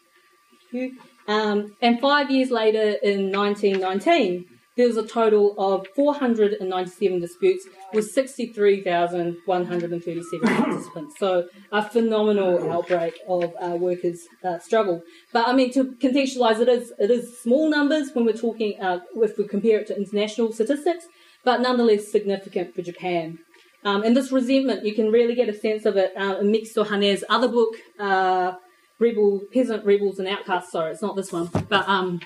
Um, 1.28 1.76
and 1.82 2.00
five 2.00 2.30
years 2.32 2.52
later, 2.52 2.98
in 3.04 3.32
1919, 3.32 4.46
there 4.78 4.88
was 4.88 4.96
a 4.96 5.06
total 5.06 5.54
of 5.58 5.86
497 5.96 7.20
disputes 7.20 7.68
with 7.94 8.10
63,137 8.12 10.50
participants. 10.56 11.16
So 11.18 11.50
a 11.72 11.82
phenomenal 11.82 12.72
outbreak 12.72 13.16
of 13.28 13.56
uh, 13.60 13.76
workers' 13.76 14.28
uh, 14.44 14.60
struggle. 14.60 15.02
But 15.34 15.48
I 15.48 15.54
mean, 15.54 15.74
to 15.74 15.86
contextualise, 15.86 16.60
it 16.60 16.70
is 16.70 16.94
it 17.00 17.10
is 17.12 17.40
small 17.40 17.70
numbers 17.70 18.12
when 18.14 18.26
we're 18.26 18.34
talking 18.34 18.80
uh, 18.80 19.00
if 19.16 19.38
we 19.38 19.48
compare 19.48 19.80
it 19.80 19.88
to 19.88 19.98
international 19.98 20.54
statistics, 20.54 21.08
but 21.44 21.60
nonetheless 21.60 22.12
significant 22.12 22.76
for 22.76 22.84
Japan. 22.84 23.40
Um, 23.84 24.04
and 24.04 24.16
this 24.16 24.32
resentment, 24.32 24.86
you 24.86 24.94
can 24.94 25.12
really 25.12 25.34
get 25.36 25.50
a 25.50 25.54
sense 25.54 25.86
of 25.86 25.98
it 25.98 26.14
uh, 26.18 26.38
in 26.40 26.52
Miki 26.52 26.84
Hane's 26.84 27.24
other 27.30 27.48
book, 27.48 27.76
uh, 28.00 28.54
Rebel 29.00 29.42
Peasant 29.54 29.86
Rebels 29.86 30.18
and 30.20 30.28
Outcasts. 30.28 30.72
Sorry, 30.72 30.92
it's 30.92 31.02
not 31.02 31.16
this 31.16 31.32
one, 31.32 31.50
but 31.70 31.88
um, 31.88 32.20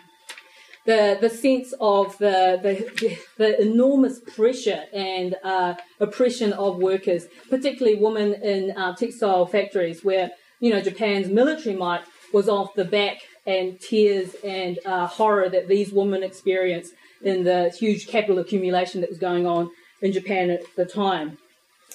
the 0.85 1.17
the 1.21 1.29
sense 1.29 1.73
of 1.79 2.17
the 2.17 2.59
the, 2.61 3.17
the 3.37 3.61
enormous 3.61 4.19
pressure 4.19 4.83
and 4.93 5.35
uh, 5.43 5.75
oppression 5.99 6.53
of 6.53 6.77
workers, 6.77 7.27
particularly 7.49 7.97
women 7.97 8.33
in 8.35 8.71
uh, 8.77 8.95
textile 8.95 9.45
factories, 9.45 10.03
where 10.03 10.31
you 10.59 10.71
know 10.71 10.81
Japan's 10.81 11.27
military 11.27 11.75
might 11.75 12.01
was 12.33 12.47
off 12.47 12.73
the 12.75 12.85
back 12.85 13.17
and 13.45 13.79
tears 13.79 14.35
and 14.43 14.79
uh, 14.85 15.07
horror 15.07 15.49
that 15.49 15.67
these 15.67 15.91
women 15.91 16.23
experienced 16.23 16.93
in 17.21 17.43
the 17.43 17.69
huge 17.77 18.07
capital 18.07 18.39
accumulation 18.39 19.01
that 19.01 19.09
was 19.09 19.19
going 19.19 19.45
on 19.45 19.69
in 20.01 20.11
Japan 20.11 20.49
at 20.49 20.61
the 20.75 20.85
time. 20.85 21.37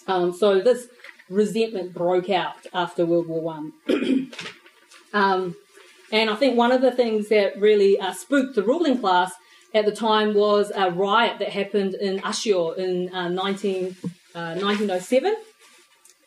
Um, 0.06 0.32
so 0.32 0.60
this 0.60 0.88
resentment 1.28 1.92
broke 1.94 2.30
out 2.30 2.66
after 2.72 3.04
World 3.04 3.26
War 3.26 3.40
One. 3.40 3.72
um, 5.12 5.56
and 6.12 6.30
I 6.30 6.36
think 6.36 6.56
one 6.56 6.72
of 6.72 6.80
the 6.80 6.92
things 6.92 7.28
that 7.28 7.60
really 7.60 7.98
uh, 7.98 8.12
spooked 8.12 8.54
the 8.54 8.62
ruling 8.62 8.98
class 8.98 9.32
at 9.74 9.84
the 9.84 9.92
time 9.92 10.34
was 10.34 10.72
a 10.74 10.90
riot 10.90 11.38
that 11.38 11.50
happened 11.50 11.94
in 11.94 12.20
Ashio 12.20 12.76
in 12.76 13.12
uh, 13.14 13.28
19, 13.28 13.96
uh, 14.34 14.54
1907. 14.54 15.36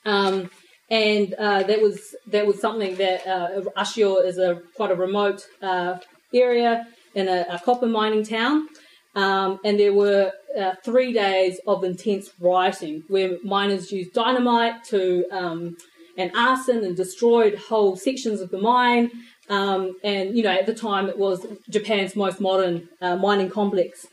Um, 0.05 0.50
and 0.89 1.33
uh, 1.36 1.63
that 1.63 1.81
was 1.81 2.15
that 2.27 2.48
was 2.48 2.59
something 2.59 2.95
that 2.95 3.25
uh, 3.27 3.62
Ashio 3.77 4.24
is 4.25 4.38
a 4.38 4.62
quite 4.75 4.91
a 4.91 4.95
remote 4.95 5.45
uh, 5.62 5.98
area 6.33 6.88
in 7.13 7.27
a, 7.27 7.45
a, 7.50 7.59
copper 7.59 7.86
mining 7.86 8.24
town, 8.24 8.67
um, 9.15 9.59
and 9.63 9.79
there 9.79 9.93
were 9.93 10.31
uh, 10.59 10.74
three 10.83 11.13
days 11.13 11.59
of 11.67 11.83
intense 11.83 12.31
rioting 12.39 13.03
where 13.07 13.38
miners 13.43 13.91
used 13.91 14.13
dynamite 14.13 14.83
to 14.86 15.25
um, 15.31 15.77
and 16.17 16.31
arson 16.36 16.83
and 16.83 16.98
destroyed 16.98 17.55
whole 17.55 17.95
sections 17.95 18.41
of 18.41 18.50
the 18.50 18.57
mine. 18.57 19.12
Um, 19.50 19.96
and, 20.03 20.38
you 20.38 20.44
know, 20.44 20.51
at 20.51 20.68
the 20.68 20.75
time 20.75 21.10
it 21.10 21.18
was 21.18 21.46
Japan's 21.70 22.15
most 22.15 22.39
modern 22.39 22.88
uh, 23.01 23.15
mining 23.15 23.50
complex. 23.50 24.06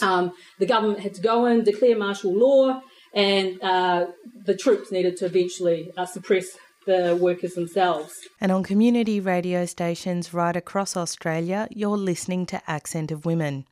Um, 0.00 0.32
the 0.58 0.66
government 0.66 1.00
had 1.00 1.14
to 1.14 1.20
go 1.20 1.46
in, 1.46 1.64
declare 1.64 1.96
martial 1.96 2.34
law, 2.34 2.80
and 3.12 3.62
uh, 3.62 4.06
the 4.44 4.56
troops 4.56 4.90
needed 4.90 5.16
to 5.18 5.26
eventually 5.26 5.92
uh, 5.96 6.06
suppress 6.06 6.56
the 6.86 7.16
workers 7.20 7.54
themselves. 7.54 8.12
And 8.40 8.50
on 8.52 8.62
community 8.62 9.20
radio 9.20 9.66
stations 9.66 10.34
right 10.34 10.56
across 10.56 10.96
Australia, 10.96 11.68
you're 11.70 11.96
listening 11.96 12.46
to 12.46 12.60
Accent 12.70 13.10
of 13.10 13.24
Women. 13.24 13.66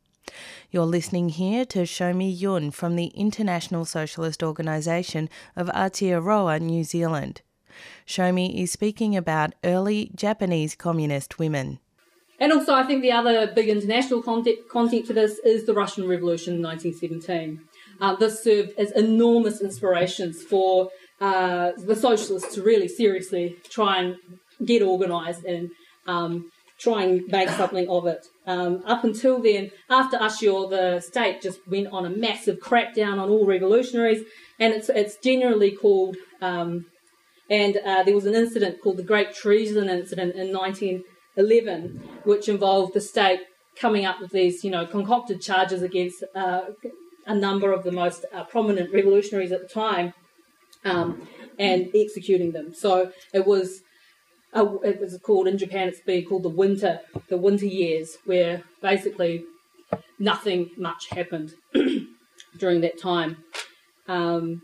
You're 0.71 0.87
listening 0.87 1.31
here 1.31 1.67
to 1.67 1.81
Shomi 1.81 2.33
Yun 2.41 2.71
from 2.71 2.97
the 2.97 3.07
International 3.07 3.85
Socialist 3.85 4.43
Organisation 4.43 5.29
of 5.57 5.67
Aotearoa, 5.69 6.61
New 6.61 6.85
Zealand. 6.85 7.43
Shomi 8.07 8.63
is 8.63 8.73
speaking 8.73 9.17
about 9.17 9.55
early 9.65 10.11
Japanese 10.15 10.75
communist 10.75 11.39
women. 11.39 11.79
And 12.39 12.53
also, 12.53 12.75
I 12.75 12.83
think 12.83 13.03
the 13.03 13.13
other 13.13 13.47
big 13.47 13.69
international 13.69 14.23
content, 14.23 14.69
content 14.69 15.07
to 15.07 15.13
this 15.13 15.39
is 15.45 15.65
the 15.65 15.75
Russian 15.75 16.09
Revolution 16.09 16.55
in 16.55 16.63
1917. 16.63 17.61
Uh, 18.01 18.17
this 18.17 18.43
served 18.43 18.73
as 18.79 18.91
enormous 18.93 19.61
inspirations 19.61 20.43
for 20.43 20.91
uh, 21.21 21.71
the 21.79 21.95
socialists 21.95 22.55
to 22.55 22.63
really 22.63 22.89
seriously 22.89 23.57
try 23.71 23.99
and 24.01 24.17
get 24.65 24.83
organised 24.83 25.45
and 25.45 25.71
um, 26.09 26.51
try 26.79 27.05
and 27.05 27.29
make 27.29 27.49
something 27.51 27.89
of 27.89 28.07
it. 28.07 28.27
Um, 28.45 28.83
up 28.87 29.05
until 29.05 29.41
then, 29.41 29.71
after 29.89 30.19
Ashio, 30.19 30.69
the 30.69 31.01
state 31.01 31.43
just 31.43 31.61
went 31.69 31.89
on 31.89 32.05
a 32.05 32.11
massive 32.11 32.59
crackdown 32.59 33.21
on 33.21 33.31
all 33.31 33.47
revolutionaries, 33.47 34.25
and 34.59 34.75
it's 34.75 34.89
it's 34.89 35.17
generally 35.19 35.71
called 35.71 36.17
um, 36.41 36.87
and 37.51 37.77
uh, 37.79 38.03
there 38.03 38.15
was 38.15 38.27
an 38.27 38.35
incident 38.35 38.81
called 38.81 38.97
the 38.97 39.03
Great 39.03 39.35
Treason 39.35 39.89
Incident 39.89 40.35
in 40.35 40.53
1911, 40.53 42.09
which 42.25 42.49
involved 42.49 42.95
the 42.95 43.01
state 43.01 43.41
coming 43.77 44.05
up 44.05 44.21
with 44.21 44.31
these, 44.31 44.65
you 44.65 44.71
know, 44.71 44.87
concocted 44.87 45.41
charges 45.41 45.83
against 45.83 46.23
uh, 46.35 46.63
a 47.27 47.35
number 47.35 47.73
of 47.73 47.85
the 47.85 47.93
most 47.93 48.25
uh, 48.33 48.45
prominent 48.45 48.93
revolutionaries 48.93 49.53
at 49.53 49.63
the 49.63 49.69
time 49.69 50.13
um, 50.85 51.29
and 51.59 51.91
executing 51.95 52.53
them. 52.53 52.75
So 52.75 53.13
it 53.33 53.47
was 53.47 53.83
uh, 54.55 54.75
it 54.85 55.01
was 55.01 55.19
called 55.23 55.49
in 55.49 55.57
Japan. 55.57 55.89
It's 55.89 56.01
been 56.01 56.25
called 56.25 56.43
the 56.43 56.49
winter 56.49 57.01
the 57.29 57.39
winter 57.39 57.67
years, 57.67 58.19
where 58.25 58.65
basically 58.81 59.45
nothing 60.19 60.71
much 60.77 61.09
happened 61.11 61.55
during 62.59 62.81
that 62.83 63.01
time. 63.01 63.39
Um, 64.09 64.63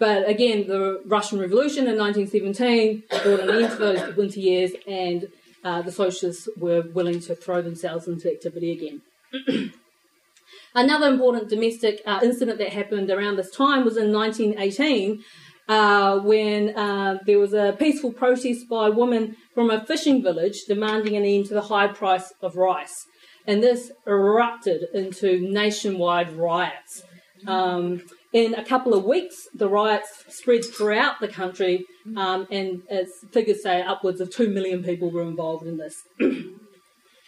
but 0.00 0.26
again, 0.26 0.66
the 0.66 1.02
Russian 1.04 1.38
Revolution 1.38 1.86
in 1.86 1.98
1917 1.98 3.02
brought 3.22 3.40
an 3.40 3.50
end 3.50 3.70
to 3.72 3.76
those 3.76 4.16
winter 4.16 4.40
years, 4.40 4.72
and 4.88 5.28
uh, 5.62 5.82
the 5.82 5.92
socialists 5.92 6.48
were 6.56 6.80
willing 6.80 7.20
to 7.20 7.34
throw 7.34 7.60
themselves 7.60 8.08
into 8.08 8.32
activity 8.32 8.72
again. 8.72 9.72
Another 10.74 11.08
important 11.08 11.50
domestic 11.50 12.00
uh, 12.06 12.20
incident 12.22 12.58
that 12.58 12.70
happened 12.70 13.10
around 13.10 13.36
this 13.36 13.50
time 13.50 13.84
was 13.84 13.98
in 13.98 14.10
1918 14.10 15.22
uh, 15.68 16.18
when 16.20 16.76
uh, 16.76 17.18
there 17.26 17.38
was 17.38 17.52
a 17.52 17.76
peaceful 17.78 18.12
protest 18.12 18.68
by 18.70 18.88
women 18.88 19.36
from 19.54 19.70
a 19.70 19.84
fishing 19.84 20.22
village 20.22 20.64
demanding 20.66 21.14
an 21.14 21.24
end 21.24 21.46
to 21.46 21.54
the 21.54 21.62
high 21.62 21.88
price 21.88 22.32
of 22.40 22.56
rice. 22.56 23.04
And 23.46 23.62
this 23.62 23.92
erupted 24.06 24.86
into 24.94 25.40
nationwide 25.40 26.32
riots. 26.32 27.02
Um, 27.46 28.02
in 28.32 28.54
a 28.54 28.64
couple 28.64 28.94
of 28.94 29.04
weeks, 29.04 29.48
the 29.54 29.68
riots 29.68 30.24
spread 30.28 30.64
throughout 30.64 31.20
the 31.20 31.28
country, 31.28 31.84
um, 32.16 32.46
and 32.50 32.82
as 32.88 33.08
figures 33.32 33.62
say, 33.62 33.82
upwards 33.82 34.20
of 34.20 34.30
2 34.30 34.48
million 34.50 34.84
people 34.84 35.10
were 35.10 35.22
involved 35.22 35.66
in 35.66 35.76
this. 35.78 35.94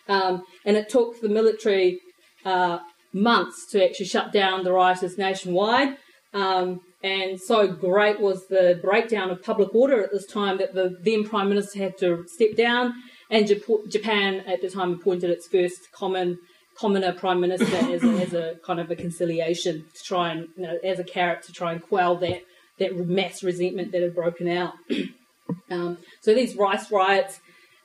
um, 0.08 0.42
and 0.64 0.76
it 0.76 0.88
took 0.88 1.20
the 1.20 1.28
military 1.28 1.98
uh, 2.44 2.78
months 3.12 3.66
to 3.70 3.84
actually 3.84 4.06
shut 4.06 4.32
down 4.32 4.62
the 4.62 4.72
rioters 4.72 5.18
nationwide. 5.18 5.96
Um, 6.32 6.80
and 7.02 7.40
so 7.40 7.66
great 7.66 8.20
was 8.20 8.46
the 8.46 8.78
breakdown 8.80 9.30
of 9.30 9.42
public 9.42 9.74
order 9.74 10.02
at 10.04 10.12
this 10.12 10.26
time 10.26 10.58
that 10.58 10.72
the 10.72 10.96
then 11.02 11.24
Prime 11.24 11.48
Minister 11.48 11.80
had 11.80 11.98
to 11.98 12.24
step 12.28 12.56
down, 12.56 12.94
and 13.28 13.48
Japan 13.88 14.44
at 14.46 14.62
the 14.62 14.70
time 14.70 14.92
appointed 14.92 15.30
its 15.30 15.48
first 15.48 15.90
common 15.92 16.38
commoner 16.82 17.12
prime 17.12 17.40
minister 17.40 17.76
as 17.76 18.02
a, 18.02 18.08
as 18.20 18.34
a 18.34 18.56
kind 18.66 18.80
of 18.80 18.90
a 18.90 18.96
conciliation 18.96 19.84
to 19.94 20.02
try 20.02 20.32
and 20.32 20.48
you 20.56 20.64
know, 20.64 20.76
as 20.82 20.98
a 20.98 21.04
carrot 21.04 21.40
to 21.44 21.52
try 21.52 21.72
and 21.72 21.80
quell 21.80 22.16
that 22.16 22.42
that 22.78 22.96
mass 22.96 23.44
resentment 23.44 23.92
that 23.92 24.02
had 24.02 24.14
broken 24.14 24.48
out. 24.48 24.74
um, 25.70 25.98
so 26.20 26.34
these 26.34 26.56
rice 26.56 26.90
riots 26.90 27.38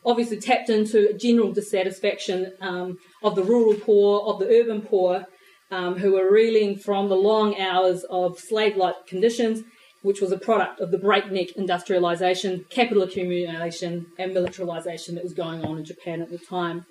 obviously 0.03 0.39
tapped 0.39 0.69
into 0.69 1.09
a 1.09 1.13
general 1.13 1.51
dissatisfaction 1.51 2.53
um, 2.61 2.97
of 3.21 3.35
the 3.35 3.43
rural 3.43 3.75
poor, 3.75 4.21
of 4.21 4.39
the 4.39 4.47
urban 4.47 4.81
poor, 4.81 5.25
um, 5.69 5.97
who 5.97 6.13
were 6.13 6.31
reeling 6.31 6.77
from 6.77 7.09
the 7.09 7.15
long 7.15 7.59
hours 7.59 8.03
of 8.09 8.39
slave 8.39 8.77
like 8.77 8.95
conditions, 9.05 9.63
which 10.01 10.21
was 10.21 10.31
a 10.31 10.37
product 10.37 10.79
of 10.79 10.89
the 10.91 10.97
breakneck 10.97 11.51
industrialization, 11.57 12.65
capital 12.69 13.03
accumulation, 13.03 14.07
and 14.17 14.33
militarization 14.33 15.13
that 15.15 15.23
was 15.23 15.33
going 15.33 15.63
on 15.63 15.77
in 15.77 15.85
Japan 15.85 16.21
at 16.21 16.29
the 16.29 16.39
time. 16.39 16.85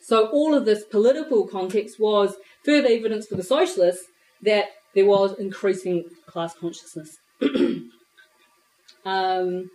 So, 0.00 0.28
all 0.28 0.54
of 0.54 0.64
this 0.64 0.84
political 0.84 1.46
context 1.46 1.98
was 2.00 2.36
further 2.64 2.88
evidence 2.88 3.26
for 3.26 3.36
the 3.36 3.42
socialists 3.42 4.04
that 4.42 4.66
there 4.94 5.06
was 5.06 5.38
increasing 5.38 6.04
class 6.26 6.54
consciousness. 6.54 7.18
um, 9.04 9.70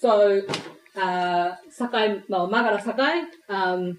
so, 0.00 0.42
uh, 0.96 1.54
Sakai, 1.70 2.22
well, 2.28 2.48
Magara 2.48 2.82
Sakai, 2.82 3.24
um, 3.48 3.98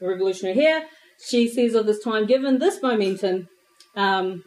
the 0.00 0.08
revolutionary 0.08 0.54
here, 0.54 0.86
she 1.24 1.48
says 1.48 1.74
of 1.74 1.86
this 1.86 2.02
time, 2.02 2.26
given 2.26 2.58
this 2.58 2.82
momentum, 2.82 3.48
um, 3.96 4.42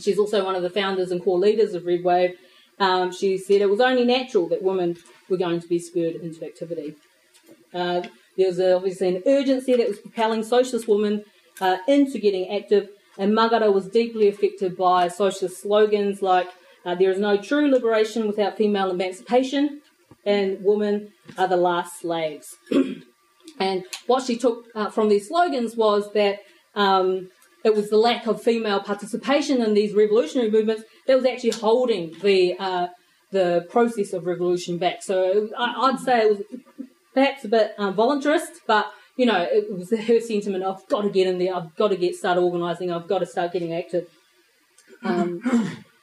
she's 0.00 0.18
also 0.18 0.44
one 0.44 0.54
of 0.54 0.62
the 0.62 0.70
founders 0.70 1.10
and 1.10 1.22
core 1.22 1.38
leaders 1.38 1.74
of 1.74 1.84
Red 1.84 2.04
Wave. 2.04 2.36
Um, 2.78 3.12
she 3.12 3.38
said 3.38 3.60
it 3.60 3.70
was 3.70 3.80
only 3.80 4.04
natural 4.04 4.48
that 4.48 4.62
women 4.62 4.96
were 5.28 5.36
going 5.36 5.60
to 5.60 5.68
be 5.68 5.78
spurred 5.78 6.16
into 6.16 6.44
activity. 6.44 6.94
Uh, 7.72 8.02
there 8.36 8.48
was 8.48 8.60
obviously 8.60 9.16
an 9.16 9.22
urgency 9.26 9.74
that 9.76 9.88
was 9.88 9.98
propelling 9.98 10.42
socialist 10.42 10.88
women 10.88 11.24
uh, 11.60 11.78
into 11.88 12.18
getting 12.18 12.54
active, 12.54 12.88
and 13.18 13.32
Magara 13.32 13.72
was 13.72 13.88
deeply 13.88 14.28
affected 14.28 14.76
by 14.76 15.08
socialist 15.08 15.62
slogans 15.62 16.22
like 16.22 16.48
uh, 16.84 16.94
"There 16.94 17.10
is 17.10 17.18
no 17.18 17.36
true 17.36 17.70
liberation 17.70 18.26
without 18.26 18.56
female 18.56 18.90
emancipation," 18.90 19.80
and 20.24 20.58
"Women 20.62 21.12
are 21.38 21.48
the 21.48 21.56
last 21.56 22.00
slaves." 22.00 22.56
And 23.58 23.84
what 24.06 24.24
she 24.24 24.36
took 24.36 24.66
uh, 24.74 24.90
from 24.90 25.08
these 25.08 25.28
slogans 25.28 25.76
was 25.76 26.12
that 26.12 26.40
um, 26.74 27.30
it 27.64 27.74
was 27.74 27.90
the 27.90 27.96
lack 27.96 28.26
of 28.26 28.42
female 28.42 28.80
participation 28.80 29.62
in 29.62 29.74
these 29.74 29.94
revolutionary 29.94 30.50
movements 30.50 30.84
that 31.06 31.16
was 31.16 31.24
actually 31.24 31.50
holding 31.50 32.14
the 32.22 32.56
uh, 32.58 32.88
the 33.32 33.66
process 33.70 34.12
of 34.12 34.24
revolution 34.24 34.78
back. 34.78 35.02
So 35.02 35.48
I, 35.58 35.90
would 35.90 36.00
say 36.00 36.22
it 36.22 36.30
was 36.30 36.42
perhaps 37.16 37.44
a 37.44 37.48
bit 37.48 37.74
um, 37.78 37.94
voluntarist, 37.94 38.60
but 38.66 38.92
you 39.16 39.24
know, 39.24 39.40
it 39.50 39.72
was 39.72 39.90
her 39.90 40.20
sentiment: 40.20 40.62
I've 40.62 40.86
got 40.88 41.02
to 41.02 41.10
get 41.10 41.26
in 41.26 41.38
there, 41.38 41.56
I've 41.56 41.74
got 41.74 41.88
to 41.88 41.96
get 41.96 42.14
started 42.14 42.42
organising, 42.42 42.92
I've 42.92 43.08
got 43.08 43.20
to 43.20 43.26
start 43.26 43.52
getting 43.52 43.74
active. 43.74 44.06
Um, 45.02 45.40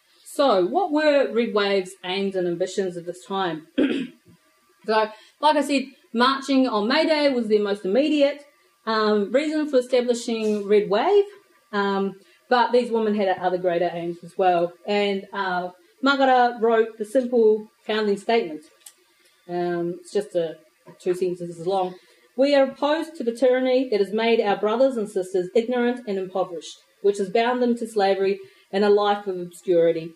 so, 0.26 0.66
what 0.66 0.92
were 0.92 1.32
Red 1.32 1.54
Wave's 1.54 1.92
aims 2.04 2.36
and 2.36 2.48
ambitions 2.48 2.98
at 2.98 3.06
this 3.06 3.24
time? 3.26 3.68
so, 3.78 5.12
like 5.40 5.56
I 5.56 5.62
said, 5.62 5.84
Marching 6.12 6.68
on 6.68 6.88
May 6.88 7.06
Day 7.06 7.30
was 7.30 7.48
their 7.48 7.62
most 7.62 7.86
immediate 7.86 8.44
um, 8.88 9.32
reason 9.32 9.70
for 9.70 9.78
establishing 9.78 10.68
Red 10.68 10.90
Wave, 10.90 11.26
um, 11.72 12.16
but 12.50 12.72
these 12.72 12.90
women 12.90 13.16
had 13.16 13.38
other 13.38 13.60
greater 13.60 13.90
aims 13.94 14.18
as 14.24 14.36
well. 14.38 14.74
And 14.88 15.28
uh, 15.32 15.70
wrote 16.60 16.98
the 16.98 17.06
simple 17.06 17.68
founding 17.86 18.18
statement. 18.18 18.64
Um, 19.48 20.00
it's 20.00 20.12
just 20.12 20.36
a, 20.36 20.58
two 21.00 21.14
sentences 21.14 21.66
long. 21.68 21.96
We 22.36 22.56
are 22.56 22.70
opposed 22.70 23.16
to 23.16 23.24
the 23.24 23.36
tyranny 23.36 23.90
that 23.90 24.00
has 24.00 24.12
made 24.12 24.42
our 24.42 24.58
brothers 24.58 24.98
and 24.98 25.10
sisters 25.10 25.50
ignorant 25.56 26.02
and 26.08 26.18
impoverished, 26.18 26.78
which 27.02 27.20
has 27.20 27.30
bound 27.30 27.62
them 27.62 27.78
to 27.78 27.88
slavery 27.88 28.40
and 28.72 28.84
a 28.84 28.90
life 28.90 29.28
of 29.28 29.40
obscurity. 29.40 30.14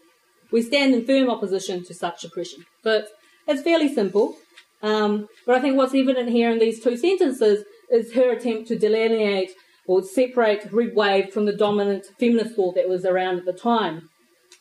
We 0.51 0.61
stand 0.61 0.95
in 0.95 1.05
firm 1.05 1.29
opposition 1.29 1.83
to 1.83 1.93
such 1.93 2.23
oppression. 2.23 2.65
But 2.83 3.07
it's 3.47 3.61
fairly 3.61 3.93
simple. 3.93 4.35
Um, 4.81 5.27
but 5.45 5.55
I 5.55 5.61
think 5.61 5.77
what's 5.77 5.93
evident 5.93 6.29
here 6.29 6.51
in 6.51 6.59
these 6.59 6.83
two 6.83 6.97
sentences 6.97 7.63
is 7.91 8.13
her 8.13 8.31
attempt 8.31 8.67
to 8.69 8.77
delineate 8.77 9.51
or 9.87 10.03
separate 10.03 10.71
Red 10.71 10.95
Wave 10.95 11.31
from 11.31 11.45
the 11.45 11.55
dominant 11.55 12.05
feminist 12.19 12.55
thought 12.55 12.75
that 12.75 12.89
was 12.89 13.05
around 13.05 13.37
at 13.37 13.45
the 13.45 13.53
time. 13.53 14.09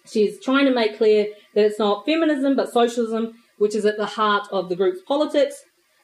She's 0.07 0.43
trying 0.43 0.67
to 0.67 0.75
make 0.75 0.97
clear 0.97 1.27
that 1.55 1.65
it's 1.65 1.79
not 1.79 2.07
feminism 2.07 2.55
but 2.55 2.73
socialism 2.73 3.35
which 3.59 3.75
is 3.75 3.85
at 3.85 3.97
the 3.97 4.07
heart 4.07 4.47
of 4.53 4.69
the 4.69 4.77
group's 4.77 5.01
politics. 5.07 5.57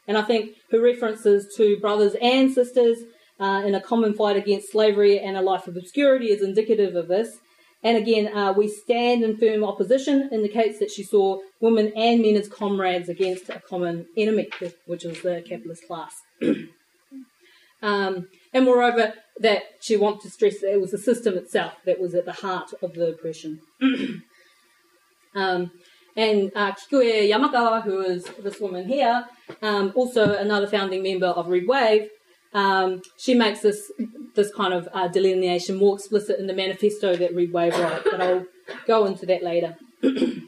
And 0.09 0.19
I 0.19 0.23
think 0.23 0.57
her 0.71 0.81
references 0.81 1.55
to 1.57 1.79
brothers 1.79 2.17
and 2.21 2.53
sisters 2.53 2.99
uh, 3.39 3.63
in 3.65 3.75
a 3.75 3.81
common 3.81 4.15
fight 4.15 4.37
against 4.37 4.73
slavery 4.73 5.19
and 5.19 5.37
a 5.37 5.43
life 5.43 5.67
of 5.67 5.77
obscurity 5.77 6.27
is 6.27 6.43
indicative 6.43 6.95
of 6.95 7.09
this. 7.09 7.39
And 7.85 7.97
again, 7.97 8.35
uh, 8.37 8.53
we 8.53 8.69
stand 8.69 9.25
in 9.25 9.37
firm 9.37 9.65
opposition 9.65 10.29
indicates 10.33 10.79
that 10.79 10.91
she 10.91 11.03
saw 11.03 11.41
women 11.61 11.93
and 11.97 12.23
men 12.23 12.37
as 12.37 12.49
comrades 12.49 13.09
against 13.09 13.49
a 13.49 13.61
common 13.69 14.07
enemy, 14.17 14.49
which 14.87 15.05
is 15.05 15.21
the 15.23 15.43
capitalist 15.47 15.87
class. 15.89 16.15
um, 17.83 18.29
and 18.53 18.65
moreover, 18.65 19.15
that 19.41 19.63
she 19.81 19.97
wanted 19.97 20.21
to 20.23 20.31
stress 20.31 20.61
that 20.61 20.75
it 20.75 20.81
was 20.81 20.93
the 20.93 20.99
system 20.99 21.37
itself 21.37 21.73
that 21.85 22.01
was 22.01 22.15
at 22.15 22.25
the 22.25 22.33
heart 22.33 22.73
of 22.83 22.95
the 22.95 23.09
oppression. 23.09 23.61
um, 25.35 25.73
and 26.17 26.53
uh, 26.55 26.73
Kikue 26.73 27.29
Yamakawa, 27.31 27.83
who 27.83 28.01
is 28.01 28.25
this 28.43 28.61
woman 28.61 28.87
here, 28.87 29.25
um, 29.61 29.93
also 29.95 30.37
another 30.37 30.67
founding 30.67 31.03
member 31.03 31.27
of 31.27 31.49
Red 31.49 31.67
Wave, 31.67 32.09
um, 32.55 33.03
she 33.17 33.35
makes 33.35 33.61
this 33.61 33.91
this 34.35 34.53
kind 34.55 34.73
of 34.73 34.89
uh, 34.93 35.09
delineation 35.09 35.77
more 35.77 35.97
explicit 35.97 36.39
in 36.39 36.47
the 36.47 36.55
manifesto 36.55 37.17
that 37.17 37.35
Red 37.35 37.53
Wave 37.53 37.79
wrote, 37.79 38.05
but 38.11 38.21
I'll 38.21 38.47
go 38.87 39.05
into 39.07 39.27
that 39.27 39.43
later. 39.43 39.77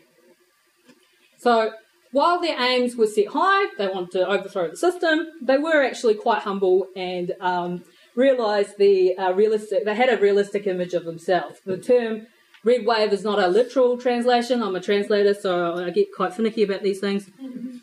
so, 1.39 1.73
while 2.13 2.41
their 2.41 2.61
aims 2.61 2.97
were 2.97 3.07
set 3.07 3.29
high, 3.29 3.67
they 3.77 3.89
wanted 3.89 4.13
to 4.13 4.27
overthrow 4.27 4.71
the 4.71 4.77
system, 4.77 5.27
they 5.43 5.59
were 5.59 5.83
actually 5.83 6.15
quite 6.15 6.43
humble 6.43 6.87
and 6.95 7.33
um, 7.41 7.85
realised 8.15 8.79
the 8.79 9.17
uh, 9.17 9.33
realistic, 9.33 9.85
they 9.85 9.95
had 9.95 10.09
a 10.09 10.21
realistic 10.21 10.67
image 10.67 10.95
of 10.95 11.05
themselves. 11.05 11.61
The 11.65 11.79
term 11.79 12.27
red 12.65 12.87
wave 12.87 13.13
is 13.13 13.23
not 13.23 13.39
a 13.39 13.47
literal 13.49 13.99
translation. 13.99 14.63
I'm 14.63 14.75
a 14.75 14.81
translator, 14.81 15.35
so 15.35 15.75
I 15.85 15.91
get 15.91 16.15
quite 16.15 16.35
finicky 16.35 16.63
about 16.63 16.83
these 16.83 17.01
things. 17.01 17.31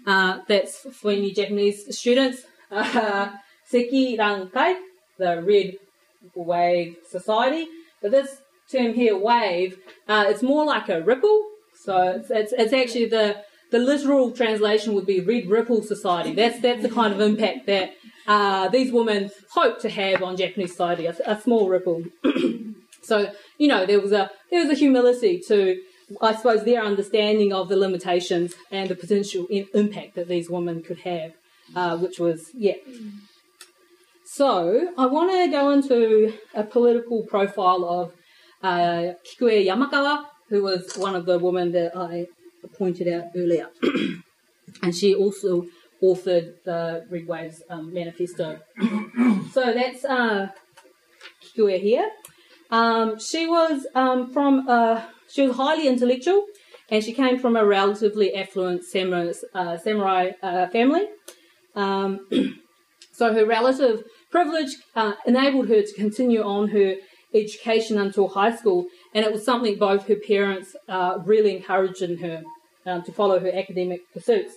Uh, 0.05 0.39
that's 0.47 0.79
for 0.93 1.11
any 1.11 1.31
Japanese 1.31 1.97
students. 1.97 2.43
Uh, 2.71 3.31
Sekirankai, 3.71 4.79
the 5.17 5.41
red 5.41 5.77
wave 6.35 6.97
society. 7.07 7.67
But 8.01 8.11
this 8.11 8.41
term 8.71 8.93
here, 8.93 9.17
wave, 9.17 9.77
uh, 10.07 10.25
it's 10.27 10.41
more 10.41 10.65
like 10.65 10.89
a 10.89 11.01
ripple. 11.01 11.47
So 11.75 12.01
it's, 12.03 12.31
it's, 12.31 12.53
it's, 12.53 12.73
actually 12.73 13.05
the, 13.05 13.43
the 13.71 13.79
literal 13.79 14.31
translation 14.31 14.93
would 14.93 15.05
be 15.05 15.19
red 15.19 15.47
ripple 15.47 15.81
society. 15.81 16.33
That's, 16.33 16.59
that's 16.59 16.81
the 16.81 16.89
kind 16.89 17.13
of 17.13 17.21
impact 17.21 17.65
that 17.67 17.93
uh, 18.27 18.69
these 18.69 18.91
women 18.91 19.31
hope 19.49 19.79
to 19.81 19.89
have 19.89 20.21
on 20.21 20.37
Japanese 20.37 20.71
society, 20.71 21.05
a, 21.05 21.15
a 21.25 21.39
small 21.41 21.69
ripple. 21.69 22.03
So 23.01 23.31
you 23.57 23.67
know 23.67 23.85
there 23.85 23.99
was 23.99 24.11
a 24.11 24.29
there 24.49 24.61
was 24.61 24.69
a 24.69 24.79
humility 24.79 25.41
to 25.47 25.81
I 26.21 26.35
suppose 26.35 26.63
their 26.63 26.83
understanding 26.83 27.53
of 27.53 27.69
the 27.69 27.77
limitations 27.77 28.55
and 28.69 28.89
the 28.89 28.95
potential 28.95 29.47
impact 29.49 30.15
that 30.15 30.27
these 30.27 30.49
women 30.49 30.81
could 30.83 30.99
have, 30.99 31.33
uh, 31.75 31.97
which 31.97 32.19
was 32.19 32.51
yeah. 32.53 32.75
So 34.25 34.93
I 34.97 35.05
want 35.05 35.31
to 35.31 35.47
go 35.51 35.71
into 35.71 36.33
a 36.53 36.63
political 36.63 37.23
profile 37.23 37.83
of 37.85 38.13
uh, 38.63 39.13
Kikue 39.25 39.65
Yamakawa, 39.65 40.25
who 40.49 40.63
was 40.63 40.95
one 40.95 41.15
of 41.15 41.25
the 41.25 41.37
women 41.37 41.71
that 41.73 41.95
I 41.95 42.27
pointed 42.77 43.07
out 43.07 43.25
earlier, 43.35 43.69
and 44.83 44.95
she 44.95 45.13
also 45.13 45.65
authored 46.01 46.63
the 46.63 47.05
Red 47.09 47.27
Waves 47.27 47.61
um, 47.69 47.93
manifesto. 47.93 48.59
so 49.51 49.73
that's 49.73 50.05
uh, 50.05 50.47
Kikue 51.43 51.79
here. 51.79 52.09
Um, 52.71 53.19
she 53.19 53.47
was 53.47 53.85
um, 53.95 54.31
from 54.31 54.67
a, 54.67 55.09
she 55.29 55.45
was 55.45 55.55
highly 55.55 55.87
intellectual, 55.87 56.45
and 56.89 57.03
she 57.03 57.13
came 57.13 57.37
from 57.37 57.55
a 57.55 57.65
relatively 57.65 58.33
affluent 58.33 58.83
samurai, 58.83 59.31
uh, 59.53 59.77
samurai 59.77 60.31
uh, 60.41 60.67
family. 60.67 61.05
Um, 61.75 62.27
so 63.11 63.33
her 63.33 63.45
relative 63.45 64.03
privilege 64.29 64.75
uh, 64.95 65.13
enabled 65.25 65.67
her 65.67 65.81
to 65.81 65.93
continue 65.93 66.41
on 66.41 66.69
her 66.69 66.95
education 67.33 67.97
until 67.97 68.29
high 68.29 68.55
school, 68.55 68.87
and 69.13 69.25
it 69.25 69.31
was 69.31 69.43
something 69.43 69.77
both 69.77 70.07
her 70.07 70.15
parents 70.15 70.75
uh, 70.87 71.19
really 71.25 71.55
encouraged 71.55 72.01
in 72.01 72.17
her 72.17 72.43
um, 72.85 73.03
to 73.03 73.11
follow 73.11 73.39
her 73.39 73.51
academic 73.53 74.01
pursuits. 74.13 74.55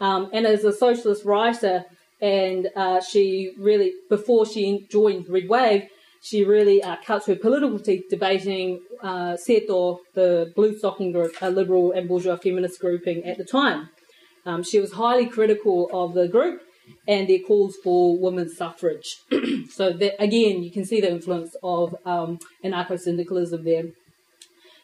Um, 0.00 0.30
and 0.32 0.46
as 0.46 0.64
a 0.64 0.72
socialist 0.72 1.24
writer, 1.24 1.84
and 2.20 2.70
uh, 2.76 3.00
she 3.00 3.52
really, 3.58 3.92
before 4.08 4.46
she 4.46 4.86
joined 4.90 5.28
Red 5.28 5.48
Wave, 5.48 5.88
she 6.24 6.42
really 6.42 6.82
uh, 6.82 6.96
cut 7.04 7.26
her 7.26 7.36
political 7.36 7.78
teeth 7.78 8.04
debating 8.08 8.80
uh, 9.02 9.34
Seito, 9.34 9.98
the 10.14 10.50
blue 10.56 10.74
stocking 10.78 11.12
group, 11.12 11.34
a 11.42 11.50
liberal 11.50 11.92
and 11.92 12.08
bourgeois 12.08 12.36
feminist 12.36 12.80
grouping 12.80 13.22
at 13.26 13.36
the 13.36 13.44
time. 13.44 13.90
Um, 14.46 14.62
she 14.62 14.80
was 14.80 14.92
highly 14.92 15.26
critical 15.26 15.90
of 15.92 16.14
the 16.14 16.26
group 16.26 16.62
and 17.06 17.28
their 17.28 17.40
calls 17.40 17.76
for 17.84 18.18
women's 18.18 18.56
suffrage. 18.56 19.18
so 19.70 19.92
that 19.92 20.14
again, 20.18 20.62
you 20.62 20.70
can 20.70 20.86
see 20.86 20.98
the 20.98 21.10
influence 21.10 21.56
of 21.62 21.94
um, 22.06 22.38
anarcho-syndicalism 22.64 23.62
there. 23.62 23.84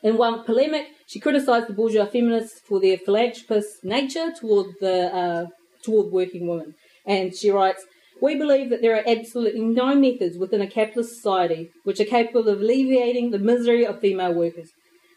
In 0.02 0.18
one 0.18 0.44
polemic, 0.44 0.88
she 1.06 1.20
criticised 1.20 1.68
the 1.68 1.72
bourgeois 1.72 2.04
feminists 2.04 2.60
for 2.60 2.80
their 2.80 2.98
philanthropist 2.98 3.82
nature 3.82 4.30
toward 4.38 4.74
the 4.80 5.14
uh, 5.14 5.46
toward 5.82 6.12
working 6.12 6.46
women, 6.46 6.74
and 7.06 7.34
she 7.34 7.50
writes. 7.50 7.82
We 8.20 8.36
believe 8.36 8.70
that 8.70 8.82
there 8.82 8.96
are 8.96 9.04
absolutely 9.06 9.62
no 9.62 9.94
methods 9.94 10.36
within 10.36 10.60
a 10.60 10.66
capitalist 10.66 11.14
society 11.14 11.70
which 11.84 12.00
are 12.00 12.04
capable 12.04 12.48
of 12.48 12.60
alleviating 12.60 13.30
the 13.30 13.38
misery 13.38 13.86
of 13.86 14.00
female 14.00 14.34
workers. 14.34 14.70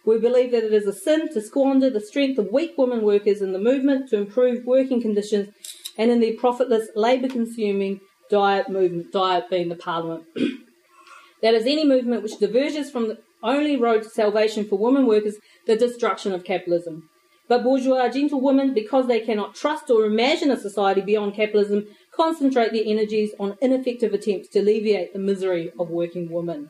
We 0.06 0.20
believe 0.20 0.52
that 0.52 0.64
it 0.64 0.74
is 0.74 0.86
a 0.86 0.94
sin 0.94 1.34
to 1.34 1.42
squander 1.42 1.90
the 1.90 2.02
strength 2.02 2.38
of 2.38 2.52
weak 2.52 2.74
women 2.78 3.04
workers 3.04 3.42
in 3.42 3.54
the 3.54 3.60
movement 3.60 4.10
to 4.10 4.18
improve 4.18 4.66
working 4.66 5.02
conditions 5.02 5.50
and 5.98 6.12
in 6.12 6.20
the 6.20 6.34
profitless, 6.34 6.90
labour 6.96 7.30
consuming 7.30 8.02
diet 8.30 8.70
movement, 8.70 9.12
diet 9.12 9.50
being 9.50 9.70
the 9.70 9.76
parliament. 9.76 10.26
that 11.42 11.54
is 11.54 11.66
any 11.66 11.86
movement 11.86 12.24
which 12.24 12.40
diverges 12.40 12.90
from 12.90 13.08
the 13.08 13.18
only 13.44 13.76
road 13.76 14.04
to 14.04 14.10
salvation 14.10 14.66
for 14.66 14.78
women 14.78 15.06
workers, 15.06 15.38
the 15.68 15.76
destruction 15.76 16.32
of 16.32 16.44
capitalism. 16.44 17.10
But 17.48 17.64
bourgeois 17.64 18.10
gentlewomen, 18.10 18.74
because 18.74 19.08
they 19.08 19.20
cannot 19.20 19.54
trust 19.54 19.90
or 19.90 20.06
imagine 20.06 20.50
a 20.50 20.58
society 20.58 21.02
beyond 21.02 21.36
capitalism, 21.36 21.88
concentrate 22.16 22.72
their 22.72 22.84
energies 22.86 23.32
on 23.40 23.58
ineffective 23.62 24.14
attempts 24.14 24.50
to 24.50 24.60
alleviate 24.60 25.14
the 25.14 25.20
misery 25.20 25.72
of 25.80 25.90
working 25.90 26.32
women. 26.32 26.70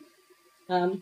Um, 0.70 1.02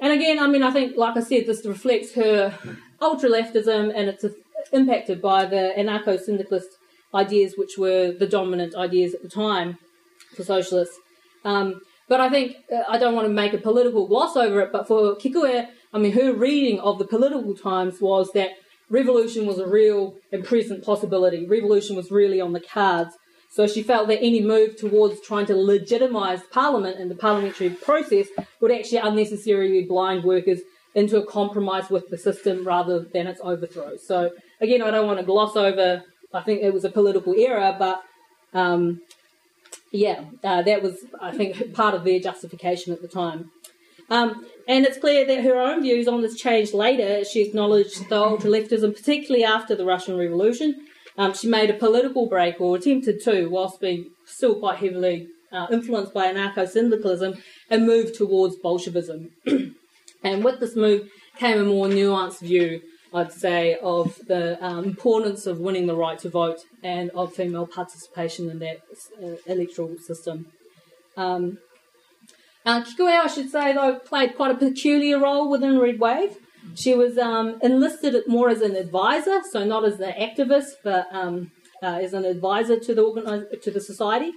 and 0.00 0.12
again, 0.12 0.38
I 0.38 0.48
mean, 0.48 0.62
I 0.62 0.70
think, 0.70 0.96
like 0.96 1.16
I 1.16 1.20
said, 1.20 1.46
this 1.46 1.64
reflects 1.64 2.14
her 2.14 2.58
ultra 3.00 3.30
leftism 3.30 3.92
and 3.94 4.08
it's 4.08 4.24
impacted 4.72 5.20
by 5.20 5.44
the 5.44 5.72
anarcho 5.76 6.18
syndicalist 6.18 6.70
ideas 7.14 7.54
which 7.56 7.76
were 7.76 8.12
the 8.12 8.26
dominant 8.26 8.74
ideas 8.74 9.14
at 9.14 9.22
the 9.22 9.28
time 9.28 9.78
for 10.34 10.44
socialists. 10.44 10.98
Um, 11.44 11.80
but 12.08 12.20
I 12.20 12.30
think 12.30 12.56
uh, 12.72 12.82
I 12.88 12.98
don't 12.98 13.14
want 13.14 13.26
to 13.26 13.32
make 13.32 13.52
a 13.52 13.58
political 13.58 14.06
gloss 14.06 14.36
over 14.36 14.60
it, 14.60 14.72
but 14.72 14.88
for 14.88 15.16
Kikue, 15.16 15.68
I 15.92 15.98
mean, 15.98 16.12
her 16.12 16.32
reading 16.32 16.80
of 16.80 16.98
the 16.98 17.06
political 17.06 17.54
times 17.54 18.00
was 18.00 18.30
that 18.32 18.50
revolution 18.92 19.46
was 19.46 19.58
a 19.58 19.66
real 19.66 20.14
and 20.30 20.44
present 20.44 20.84
possibility. 20.84 21.46
Revolution 21.46 21.96
was 21.96 22.10
really 22.10 22.40
on 22.40 22.52
the 22.52 22.60
cards. 22.60 23.16
So 23.50 23.66
she 23.66 23.82
felt 23.82 24.08
that 24.08 24.22
any 24.22 24.40
move 24.40 24.76
towards 24.76 25.20
trying 25.20 25.46
to 25.46 25.54
legitimise 25.54 26.42
Parliament 26.50 26.98
and 26.98 27.10
the 27.10 27.14
parliamentary 27.14 27.70
process 27.70 28.28
would 28.60 28.70
actually 28.70 28.98
unnecessarily 28.98 29.84
blind 29.84 30.24
workers 30.24 30.60
into 30.94 31.18
a 31.18 31.26
compromise 31.26 31.90
with 31.90 32.08
the 32.08 32.16
system 32.16 32.64
rather 32.64 33.00
than 33.00 33.26
its 33.26 33.40
overthrow. 33.42 33.96
So 33.96 34.30
again, 34.60 34.80
I 34.82 34.90
don't 34.90 35.06
want 35.06 35.18
to 35.18 35.24
gloss 35.24 35.56
over 35.56 36.04
I 36.34 36.40
think 36.40 36.62
it 36.62 36.72
was 36.72 36.84
a 36.84 36.90
political 36.90 37.34
error, 37.36 37.74
but 37.78 38.02
um, 38.54 39.00
yeah, 39.90 40.24
uh, 40.42 40.62
that 40.62 40.82
was, 40.82 41.04
I 41.20 41.32
think, 41.32 41.74
part 41.74 41.94
of 41.94 42.04
their 42.04 42.20
justification 42.20 42.92
at 42.92 43.02
the 43.02 43.08
time. 43.08 43.50
Um, 44.12 44.46
and 44.68 44.84
it's 44.84 44.98
clear 44.98 45.26
that 45.26 45.42
her 45.42 45.58
own 45.58 45.82
views 45.82 46.06
on 46.06 46.20
this 46.20 46.36
changed 46.36 46.74
later. 46.74 47.24
She 47.24 47.40
acknowledged 47.40 48.08
the 48.10 48.20
ultra 48.20 48.50
leftism, 48.50 48.94
particularly 48.94 49.42
after 49.42 49.74
the 49.74 49.86
Russian 49.86 50.18
Revolution. 50.18 50.86
Um, 51.16 51.32
she 51.32 51.48
made 51.48 51.70
a 51.70 51.74
political 51.74 52.26
break, 52.26 52.60
or 52.60 52.76
attempted 52.76 53.22
to, 53.22 53.46
whilst 53.46 53.80
being 53.80 54.10
still 54.26 54.54
quite 54.54 54.78
heavily 54.78 55.28
uh, 55.50 55.66
influenced 55.72 56.12
by 56.12 56.26
anarcho 56.26 56.68
syndicalism, 56.68 57.38
and 57.70 57.86
moved 57.86 58.14
towards 58.14 58.56
Bolshevism. 58.56 59.30
and 60.22 60.44
with 60.44 60.60
this 60.60 60.76
move 60.76 61.08
came 61.36 61.58
a 61.58 61.64
more 61.64 61.88
nuanced 61.88 62.40
view 62.40 62.82
I'd 63.14 63.32
say, 63.32 63.76
of 63.82 64.18
the 64.26 64.56
um, 64.64 64.84
importance 64.84 65.46
of 65.46 65.58
winning 65.58 65.86
the 65.86 65.94
right 65.94 66.18
to 66.20 66.30
vote 66.30 66.60
and 66.82 67.10
of 67.10 67.34
female 67.34 67.66
participation 67.66 68.48
in 68.48 68.58
that 68.60 68.80
uh, 69.22 69.36
electoral 69.46 69.98
system. 69.98 70.46
Um, 71.14 71.58
uh, 72.64 72.84
I 72.86 73.26
should 73.26 73.50
say, 73.50 73.72
though, 73.72 73.98
played 73.98 74.36
quite 74.36 74.52
a 74.52 74.58
peculiar 74.58 75.18
role 75.18 75.50
within 75.50 75.78
Red 75.78 75.98
Wave. 75.98 76.36
She 76.74 76.94
was 76.94 77.18
um, 77.18 77.58
enlisted 77.62 78.16
more 78.28 78.48
as 78.48 78.60
an 78.60 78.76
advisor, 78.76 79.40
so 79.50 79.64
not 79.64 79.84
as 79.84 80.00
an 80.00 80.12
activist, 80.12 80.74
but 80.84 81.06
um, 81.12 81.50
uh, 81.82 81.98
as 82.00 82.14
an 82.14 82.24
advisor 82.24 82.78
to 82.78 82.94
the 82.94 83.58
to 83.62 83.70
the 83.70 83.80
society. 83.80 84.32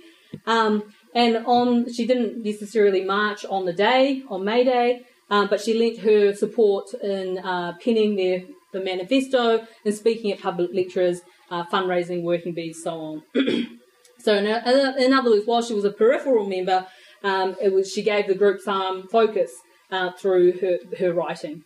Um, 0.45 0.93
and 1.13 1.45
on, 1.45 1.91
she 1.93 2.05
didn't 2.05 2.43
necessarily 2.43 3.05
march 3.05 3.45
on 3.45 3.65
the 3.65 3.73
day, 3.73 4.23
on 4.27 4.43
May 4.43 4.63
Day, 4.63 5.05
um, 5.29 5.47
but 5.47 5.61
she 5.61 5.73
lent 5.77 5.99
her 5.99 6.33
support 6.33 6.93
in 6.95 7.37
uh, 7.37 7.73
penning 7.83 8.15
the 8.15 8.45
manifesto 8.83 9.65
and 9.85 9.95
speaking 9.95 10.31
at 10.33 10.41
public 10.41 10.71
lectures, 10.73 11.21
uh, 11.49 11.63
fundraising, 11.65 12.23
working 12.23 12.53
bees, 12.53 12.83
so 12.83 12.91
on. 12.99 13.23
so, 14.19 14.35
in, 14.35 14.45
in, 14.45 15.13
other 15.13 15.31
words, 15.31 15.45
while 15.45 15.61
she 15.61 15.73
was 15.73 15.85
a 15.85 15.91
peripheral 15.91 16.45
member, 16.45 16.85
um, 17.25 17.55
it 17.61 17.73
was 17.73 17.91
she 17.91 18.03
gave 18.03 18.27
the 18.27 18.35
group 18.35 18.61
some 18.61 19.07
focus 19.07 19.51
uh, 19.91 20.11
through 20.11 20.59
her, 20.59 20.77
her 20.99 21.13
writing. 21.13 21.63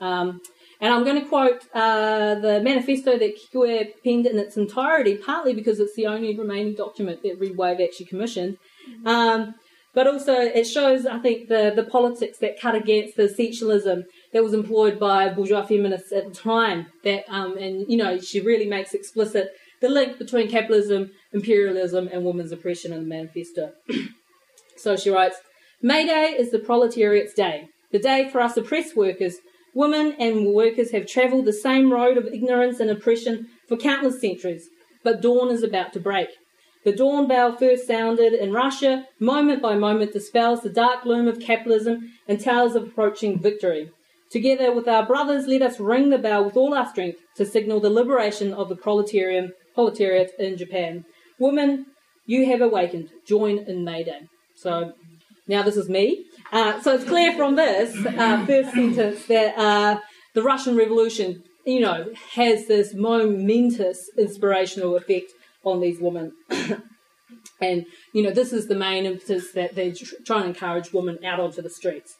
Um, 0.00 0.40
and 0.80 0.92
I'm 0.92 1.04
going 1.04 1.22
to 1.22 1.28
quote 1.28 1.62
uh, 1.72 2.34
the 2.34 2.60
manifesto 2.60 3.16
that 3.16 3.38
Kikue 3.38 3.92
penned 4.04 4.26
in 4.26 4.38
its 4.38 4.56
entirety, 4.56 5.16
partly 5.16 5.54
because 5.54 5.80
it's 5.80 5.94
the 5.94 6.06
only 6.06 6.36
remaining 6.36 6.74
document 6.74 7.22
that 7.22 7.38
Red 7.40 7.56
Wave 7.56 7.80
actually 7.80 8.06
commissioned. 8.06 8.58
Um, 9.06 9.54
but 9.94 10.06
also, 10.06 10.34
it 10.34 10.64
shows, 10.64 11.06
I 11.06 11.18
think, 11.20 11.48
the, 11.48 11.72
the 11.74 11.84
politics 11.84 12.36
that 12.38 12.60
cut 12.60 12.74
against 12.74 13.16
the 13.16 13.22
essentialism 13.22 14.04
that 14.34 14.44
was 14.44 14.52
employed 14.52 14.98
by 14.98 15.30
bourgeois 15.30 15.64
feminists 15.64 16.12
at 16.12 16.28
the 16.28 16.34
time. 16.34 16.88
That 17.04 17.24
um, 17.28 17.56
and 17.56 17.88
you 17.88 17.96
know 17.96 18.18
she 18.18 18.40
really 18.40 18.66
makes 18.66 18.92
explicit 18.92 19.52
the 19.80 19.88
link 19.88 20.18
between 20.18 20.50
capitalism, 20.50 21.12
imperialism, 21.32 22.10
and 22.12 22.24
women's 22.26 22.52
oppression 22.52 22.92
in 22.92 23.04
the 23.04 23.08
manifesto. 23.08 23.72
so 24.86 24.94
she 24.94 25.10
writes, 25.10 25.38
May 25.82 26.06
Day 26.06 26.36
is 26.38 26.52
the 26.52 26.60
proletariat's 26.60 27.34
day, 27.34 27.66
the 27.90 27.98
day 27.98 28.30
for 28.30 28.40
us 28.40 28.56
oppressed 28.56 28.96
workers. 28.96 29.38
Women 29.74 30.14
and 30.20 30.54
workers 30.54 30.92
have 30.92 31.08
travelled 31.08 31.44
the 31.44 31.52
same 31.52 31.92
road 31.92 32.16
of 32.16 32.26
ignorance 32.26 32.78
and 32.78 32.88
oppression 32.88 33.48
for 33.68 33.76
countless 33.76 34.20
centuries, 34.20 34.68
but 35.02 35.20
dawn 35.20 35.50
is 35.50 35.64
about 35.64 35.92
to 35.94 35.98
break. 35.98 36.28
The 36.84 36.92
dawn 36.92 37.26
bell 37.26 37.56
first 37.56 37.84
sounded 37.88 38.32
in 38.32 38.52
Russia, 38.52 39.08
moment 39.18 39.60
by 39.60 39.74
moment 39.74 40.12
dispels 40.12 40.60
the 40.60 40.70
dark 40.70 41.02
gloom 41.02 41.26
of 41.26 41.40
capitalism 41.40 42.12
and 42.28 42.38
tells 42.38 42.76
of 42.76 42.84
approaching 42.84 43.40
victory. 43.40 43.90
Together 44.30 44.72
with 44.72 44.86
our 44.86 45.04
brothers, 45.04 45.48
let 45.48 45.62
us 45.62 45.80
ring 45.80 46.10
the 46.10 46.18
bell 46.18 46.44
with 46.44 46.56
all 46.56 46.74
our 46.74 46.88
strength 46.88 47.18
to 47.38 47.44
signal 47.44 47.80
the 47.80 47.90
liberation 47.90 48.54
of 48.54 48.68
the 48.68 48.76
proletariat 48.76 50.30
in 50.38 50.56
Japan. 50.56 51.04
Women, 51.40 51.86
you 52.24 52.46
have 52.46 52.60
awakened. 52.60 53.10
Join 53.26 53.58
in 53.58 53.82
May 53.82 54.04
Day. 54.04 54.20
So 54.56 54.92
now 55.46 55.62
this 55.62 55.76
is 55.76 55.88
me. 55.88 56.26
Uh, 56.52 56.80
so 56.80 56.94
it's 56.94 57.04
clear 57.04 57.34
from 57.34 57.56
this 57.56 57.94
uh, 58.06 58.44
first 58.46 58.72
sentence 58.72 59.26
that 59.26 59.56
uh, 59.56 60.00
the 60.34 60.42
Russian 60.42 60.76
Revolution, 60.76 61.42
you 61.64 61.80
know, 61.80 62.12
has 62.32 62.66
this 62.66 62.94
momentous 62.94 64.10
inspirational 64.16 64.96
effect 64.96 65.32
on 65.64 65.80
these 65.80 66.00
women. 66.00 66.32
and, 67.60 67.86
you 68.12 68.22
know, 68.22 68.30
this 68.30 68.52
is 68.52 68.66
the 68.66 68.74
main 68.74 69.06
impetus 69.06 69.52
that 69.52 69.74
they 69.74 69.92
try 70.24 70.40
and 70.40 70.48
encourage 70.48 70.92
women 70.92 71.18
out 71.24 71.40
onto 71.40 71.62
the 71.62 71.70
streets. 71.70 72.16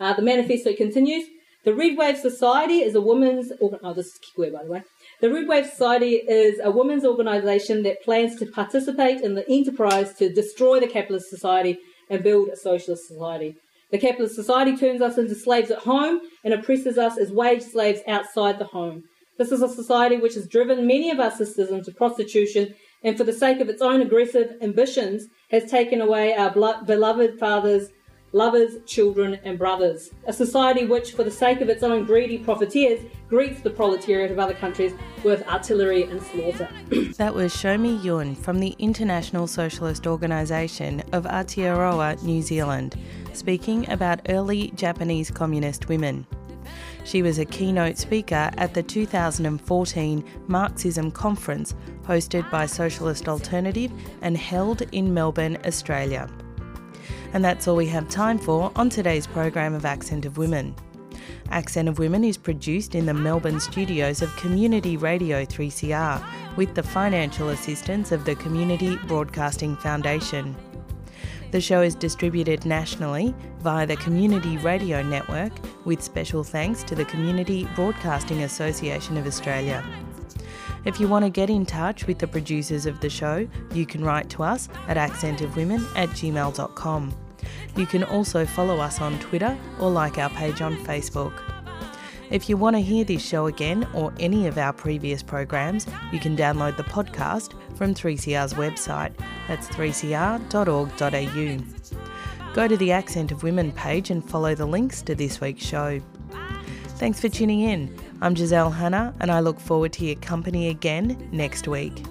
Uh, 0.00 0.12
the 0.14 0.22
manifesto 0.22 0.74
continues. 0.74 1.24
The 1.64 1.74
Red 1.74 1.96
Wave 1.96 2.18
Society 2.18 2.80
is 2.80 2.94
a 2.94 3.00
women's. 3.00 3.52
Oh, 3.60 3.92
this 3.92 4.06
is 4.06 4.20
Kikue, 4.20 4.52
by 4.52 4.62
the 4.62 4.70
way. 4.70 4.82
The 5.18 5.32
Red 5.32 5.48
Wave 5.48 5.64
Society 5.64 6.16
is 6.16 6.60
a 6.62 6.70
women's 6.70 7.06
organisation 7.06 7.82
that 7.84 8.02
plans 8.02 8.36
to 8.36 8.44
participate 8.44 9.22
in 9.22 9.34
the 9.34 9.48
enterprise 9.50 10.12
to 10.16 10.30
destroy 10.30 10.78
the 10.78 10.86
capitalist 10.86 11.30
society 11.30 11.78
and 12.10 12.22
build 12.22 12.50
a 12.50 12.56
socialist 12.56 13.08
society. 13.08 13.56
The 13.90 13.98
capitalist 13.98 14.34
society 14.34 14.76
turns 14.76 15.00
us 15.00 15.16
into 15.16 15.34
slaves 15.34 15.70
at 15.70 15.78
home 15.78 16.20
and 16.44 16.52
oppresses 16.52 16.98
us 16.98 17.16
as 17.16 17.32
wage 17.32 17.62
slaves 17.62 18.00
outside 18.06 18.58
the 18.58 18.66
home. 18.66 19.04
This 19.38 19.52
is 19.52 19.62
a 19.62 19.68
society 19.70 20.18
which 20.18 20.34
has 20.34 20.46
driven 20.46 20.86
many 20.86 21.10
of 21.10 21.18
our 21.18 21.30
sisters 21.30 21.70
into 21.70 21.92
prostitution 21.92 22.74
and, 23.02 23.16
for 23.16 23.24
the 23.24 23.32
sake 23.32 23.60
of 23.60 23.70
its 23.70 23.80
own 23.80 24.02
aggressive 24.02 24.52
ambitions, 24.60 25.28
has 25.50 25.70
taken 25.70 26.02
away 26.02 26.34
our 26.34 26.50
beloved 26.50 27.38
fathers, 27.38 27.88
lovers, 28.32 28.76
children, 28.86 29.38
and 29.44 29.58
brothers. 29.58 30.10
A 30.26 30.32
society 30.32 30.84
which, 30.84 31.12
for 31.12 31.24
the 31.24 31.30
sake 31.30 31.60
of 31.60 31.68
its 31.68 31.82
own 31.82 32.04
greedy 32.04 32.38
profiteers, 32.38 33.00
greets 33.28 33.60
the 33.60 33.70
proletariat 33.70 34.30
of 34.30 34.38
other 34.38 34.54
countries 34.54 34.92
with 35.24 35.46
artillery 35.48 36.04
and 36.04 36.22
slaughter. 36.22 36.68
that 37.16 37.34
was 37.34 37.54
Shomi 37.54 38.02
Yun 38.02 38.34
from 38.34 38.60
the 38.60 38.74
International 38.78 39.46
Socialist 39.46 40.06
Organisation 40.06 41.00
of 41.12 41.24
Aotearoa, 41.24 42.22
New 42.22 42.42
Zealand, 42.42 42.96
speaking 43.32 43.88
about 43.90 44.20
early 44.28 44.68
Japanese 44.76 45.30
communist 45.30 45.88
women. 45.88 46.26
She 47.04 47.22
was 47.22 47.38
a 47.38 47.44
keynote 47.44 47.98
speaker 47.98 48.50
at 48.56 48.74
the 48.74 48.82
2014 48.82 50.24
Marxism 50.48 51.12
Conference 51.12 51.74
hosted 52.02 52.50
by 52.50 52.66
Socialist 52.66 53.28
Alternative 53.28 53.92
and 54.22 54.36
held 54.36 54.82
in 54.92 55.14
Melbourne, 55.14 55.56
Australia. 55.64 56.28
And 57.36 57.44
that's 57.44 57.68
all 57.68 57.76
we 57.76 57.84
have 57.88 58.08
time 58.08 58.38
for 58.38 58.72
on 58.76 58.88
today's 58.88 59.26
program 59.26 59.74
of 59.74 59.84
Accent 59.84 60.24
of 60.24 60.38
Women. 60.38 60.74
Accent 61.50 61.86
of 61.86 61.98
Women 61.98 62.24
is 62.24 62.38
produced 62.38 62.94
in 62.94 63.04
the 63.04 63.12
Melbourne 63.12 63.60
studios 63.60 64.22
of 64.22 64.34
Community 64.36 64.96
Radio 64.96 65.44
3CR 65.44 66.56
with 66.56 66.74
the 66.74 66.82
financial 66.82 67.50
assistance 67.50 68.10
of 68.10 68.24
the 68.24 68.36
Community 68.36 68.96
Broadcasting 69.06 69.76
Foundation. 69.76 70.56
The 71.50 71.60
show 71.60 71.82
is 71.82 71.94
distributed 71.94 72.64
nationally 72.64 73.34
via 73.60 73.86
the 73.86 73.96
Community 73.96 74.56
Radio 74.56 75.02
Network 75.02 75.52
with 75.84 76.02
special 76.02 76.42
thanks 76.42 76.82
to 76.84 76.94
the 76.94 77.04
Community 77.04 77.68
Broadcasting 77.74 78.44
Association 78.44 79.18
of 79.18 79.26
Australia. 79.26 79.84
If 80.86 80.98
you 80.98 81.06
want 81.06 81.26
to 81.26 81.30
get 81.30 81.50
in 81.50 81.66
touch 81.66 82.06
with 82.06 82.18
the 82.18 82.28
producers 82.28 82.86
of 82.86 83.00
the 83.00 83.10
show, 83.10 83.46
you 83.74 83.84
can 83.84 84.02
write 84.02 84.30
to 84.30 84.42
us 84.42 84.70
at 84.88 84.96
accentofwomen 84.96 85.84
at 85.96 86.08
gmail.com. 86.08 87.25
You 87.74 87.86
can 87.86 88.04
also 88.04 88.46
follow 88.46 88.78
us 88.78 89.00
on 89.00 89.18
Twitter 89.18 89.56
or 89.80 89.90
like 89.90 90.18
our 90.18 90.30
page 90.30 90.60
on 90.60 90.76
Facebook. 90.76 91.42
If 92.30 92.48
you 92.48 92.56
want 92.56 92.74
to 92.74 92.82
hear 92.82 93.04
this 93.04 93.24
show 93.24 93.46
again 93.46 93.86
or 93.94 94.12
any 94.18 94.46
of 94.48 94.58
our 94.58 94.72
previous 94.72 95.22
programs, 95.22 95.86
you 96.12 96.18
can 96.18 96.36
download 96.36 96.76
the 96.76 96.82
podcast 96.82 97.52
from 97.76 97.94
3CR's 97.94 98.54
website. 98.54 99.12
That's 99.46 99.68
3cr.org.au. 99.68 100.52
Go 102.54 102.66
to 102.66 102.76
the 102.76 102.90
Accent 102.90 103.30
of 103.32 103.42
Women 103.42 103.70
page 103.72 104.10
and 104.10 104.28
follow 104.28 104.54
the 104.54 104.66
links 104.66 105.02
to 105.02 105.14
this 105.14 105.40
week's 105.40 105.64
show. 105.64 106.00
Thanks 106.96 107.20
for 107.20 107.28
tuning 107.28 107.60
in. 107.60 107.94
I'm 108.22 108.34
Giselle 108.34 108.70
Hanna, 108.70 109.14
and 109.20 109.30
I 109.30 109.40
look 109.40 109.60
forward 109.60 109.92
to 109.94 110.06
your 110.06 110.16
company 110.16 110.68
again 110.68 111.28
next 111.30 111.68
week. 111.68 112.02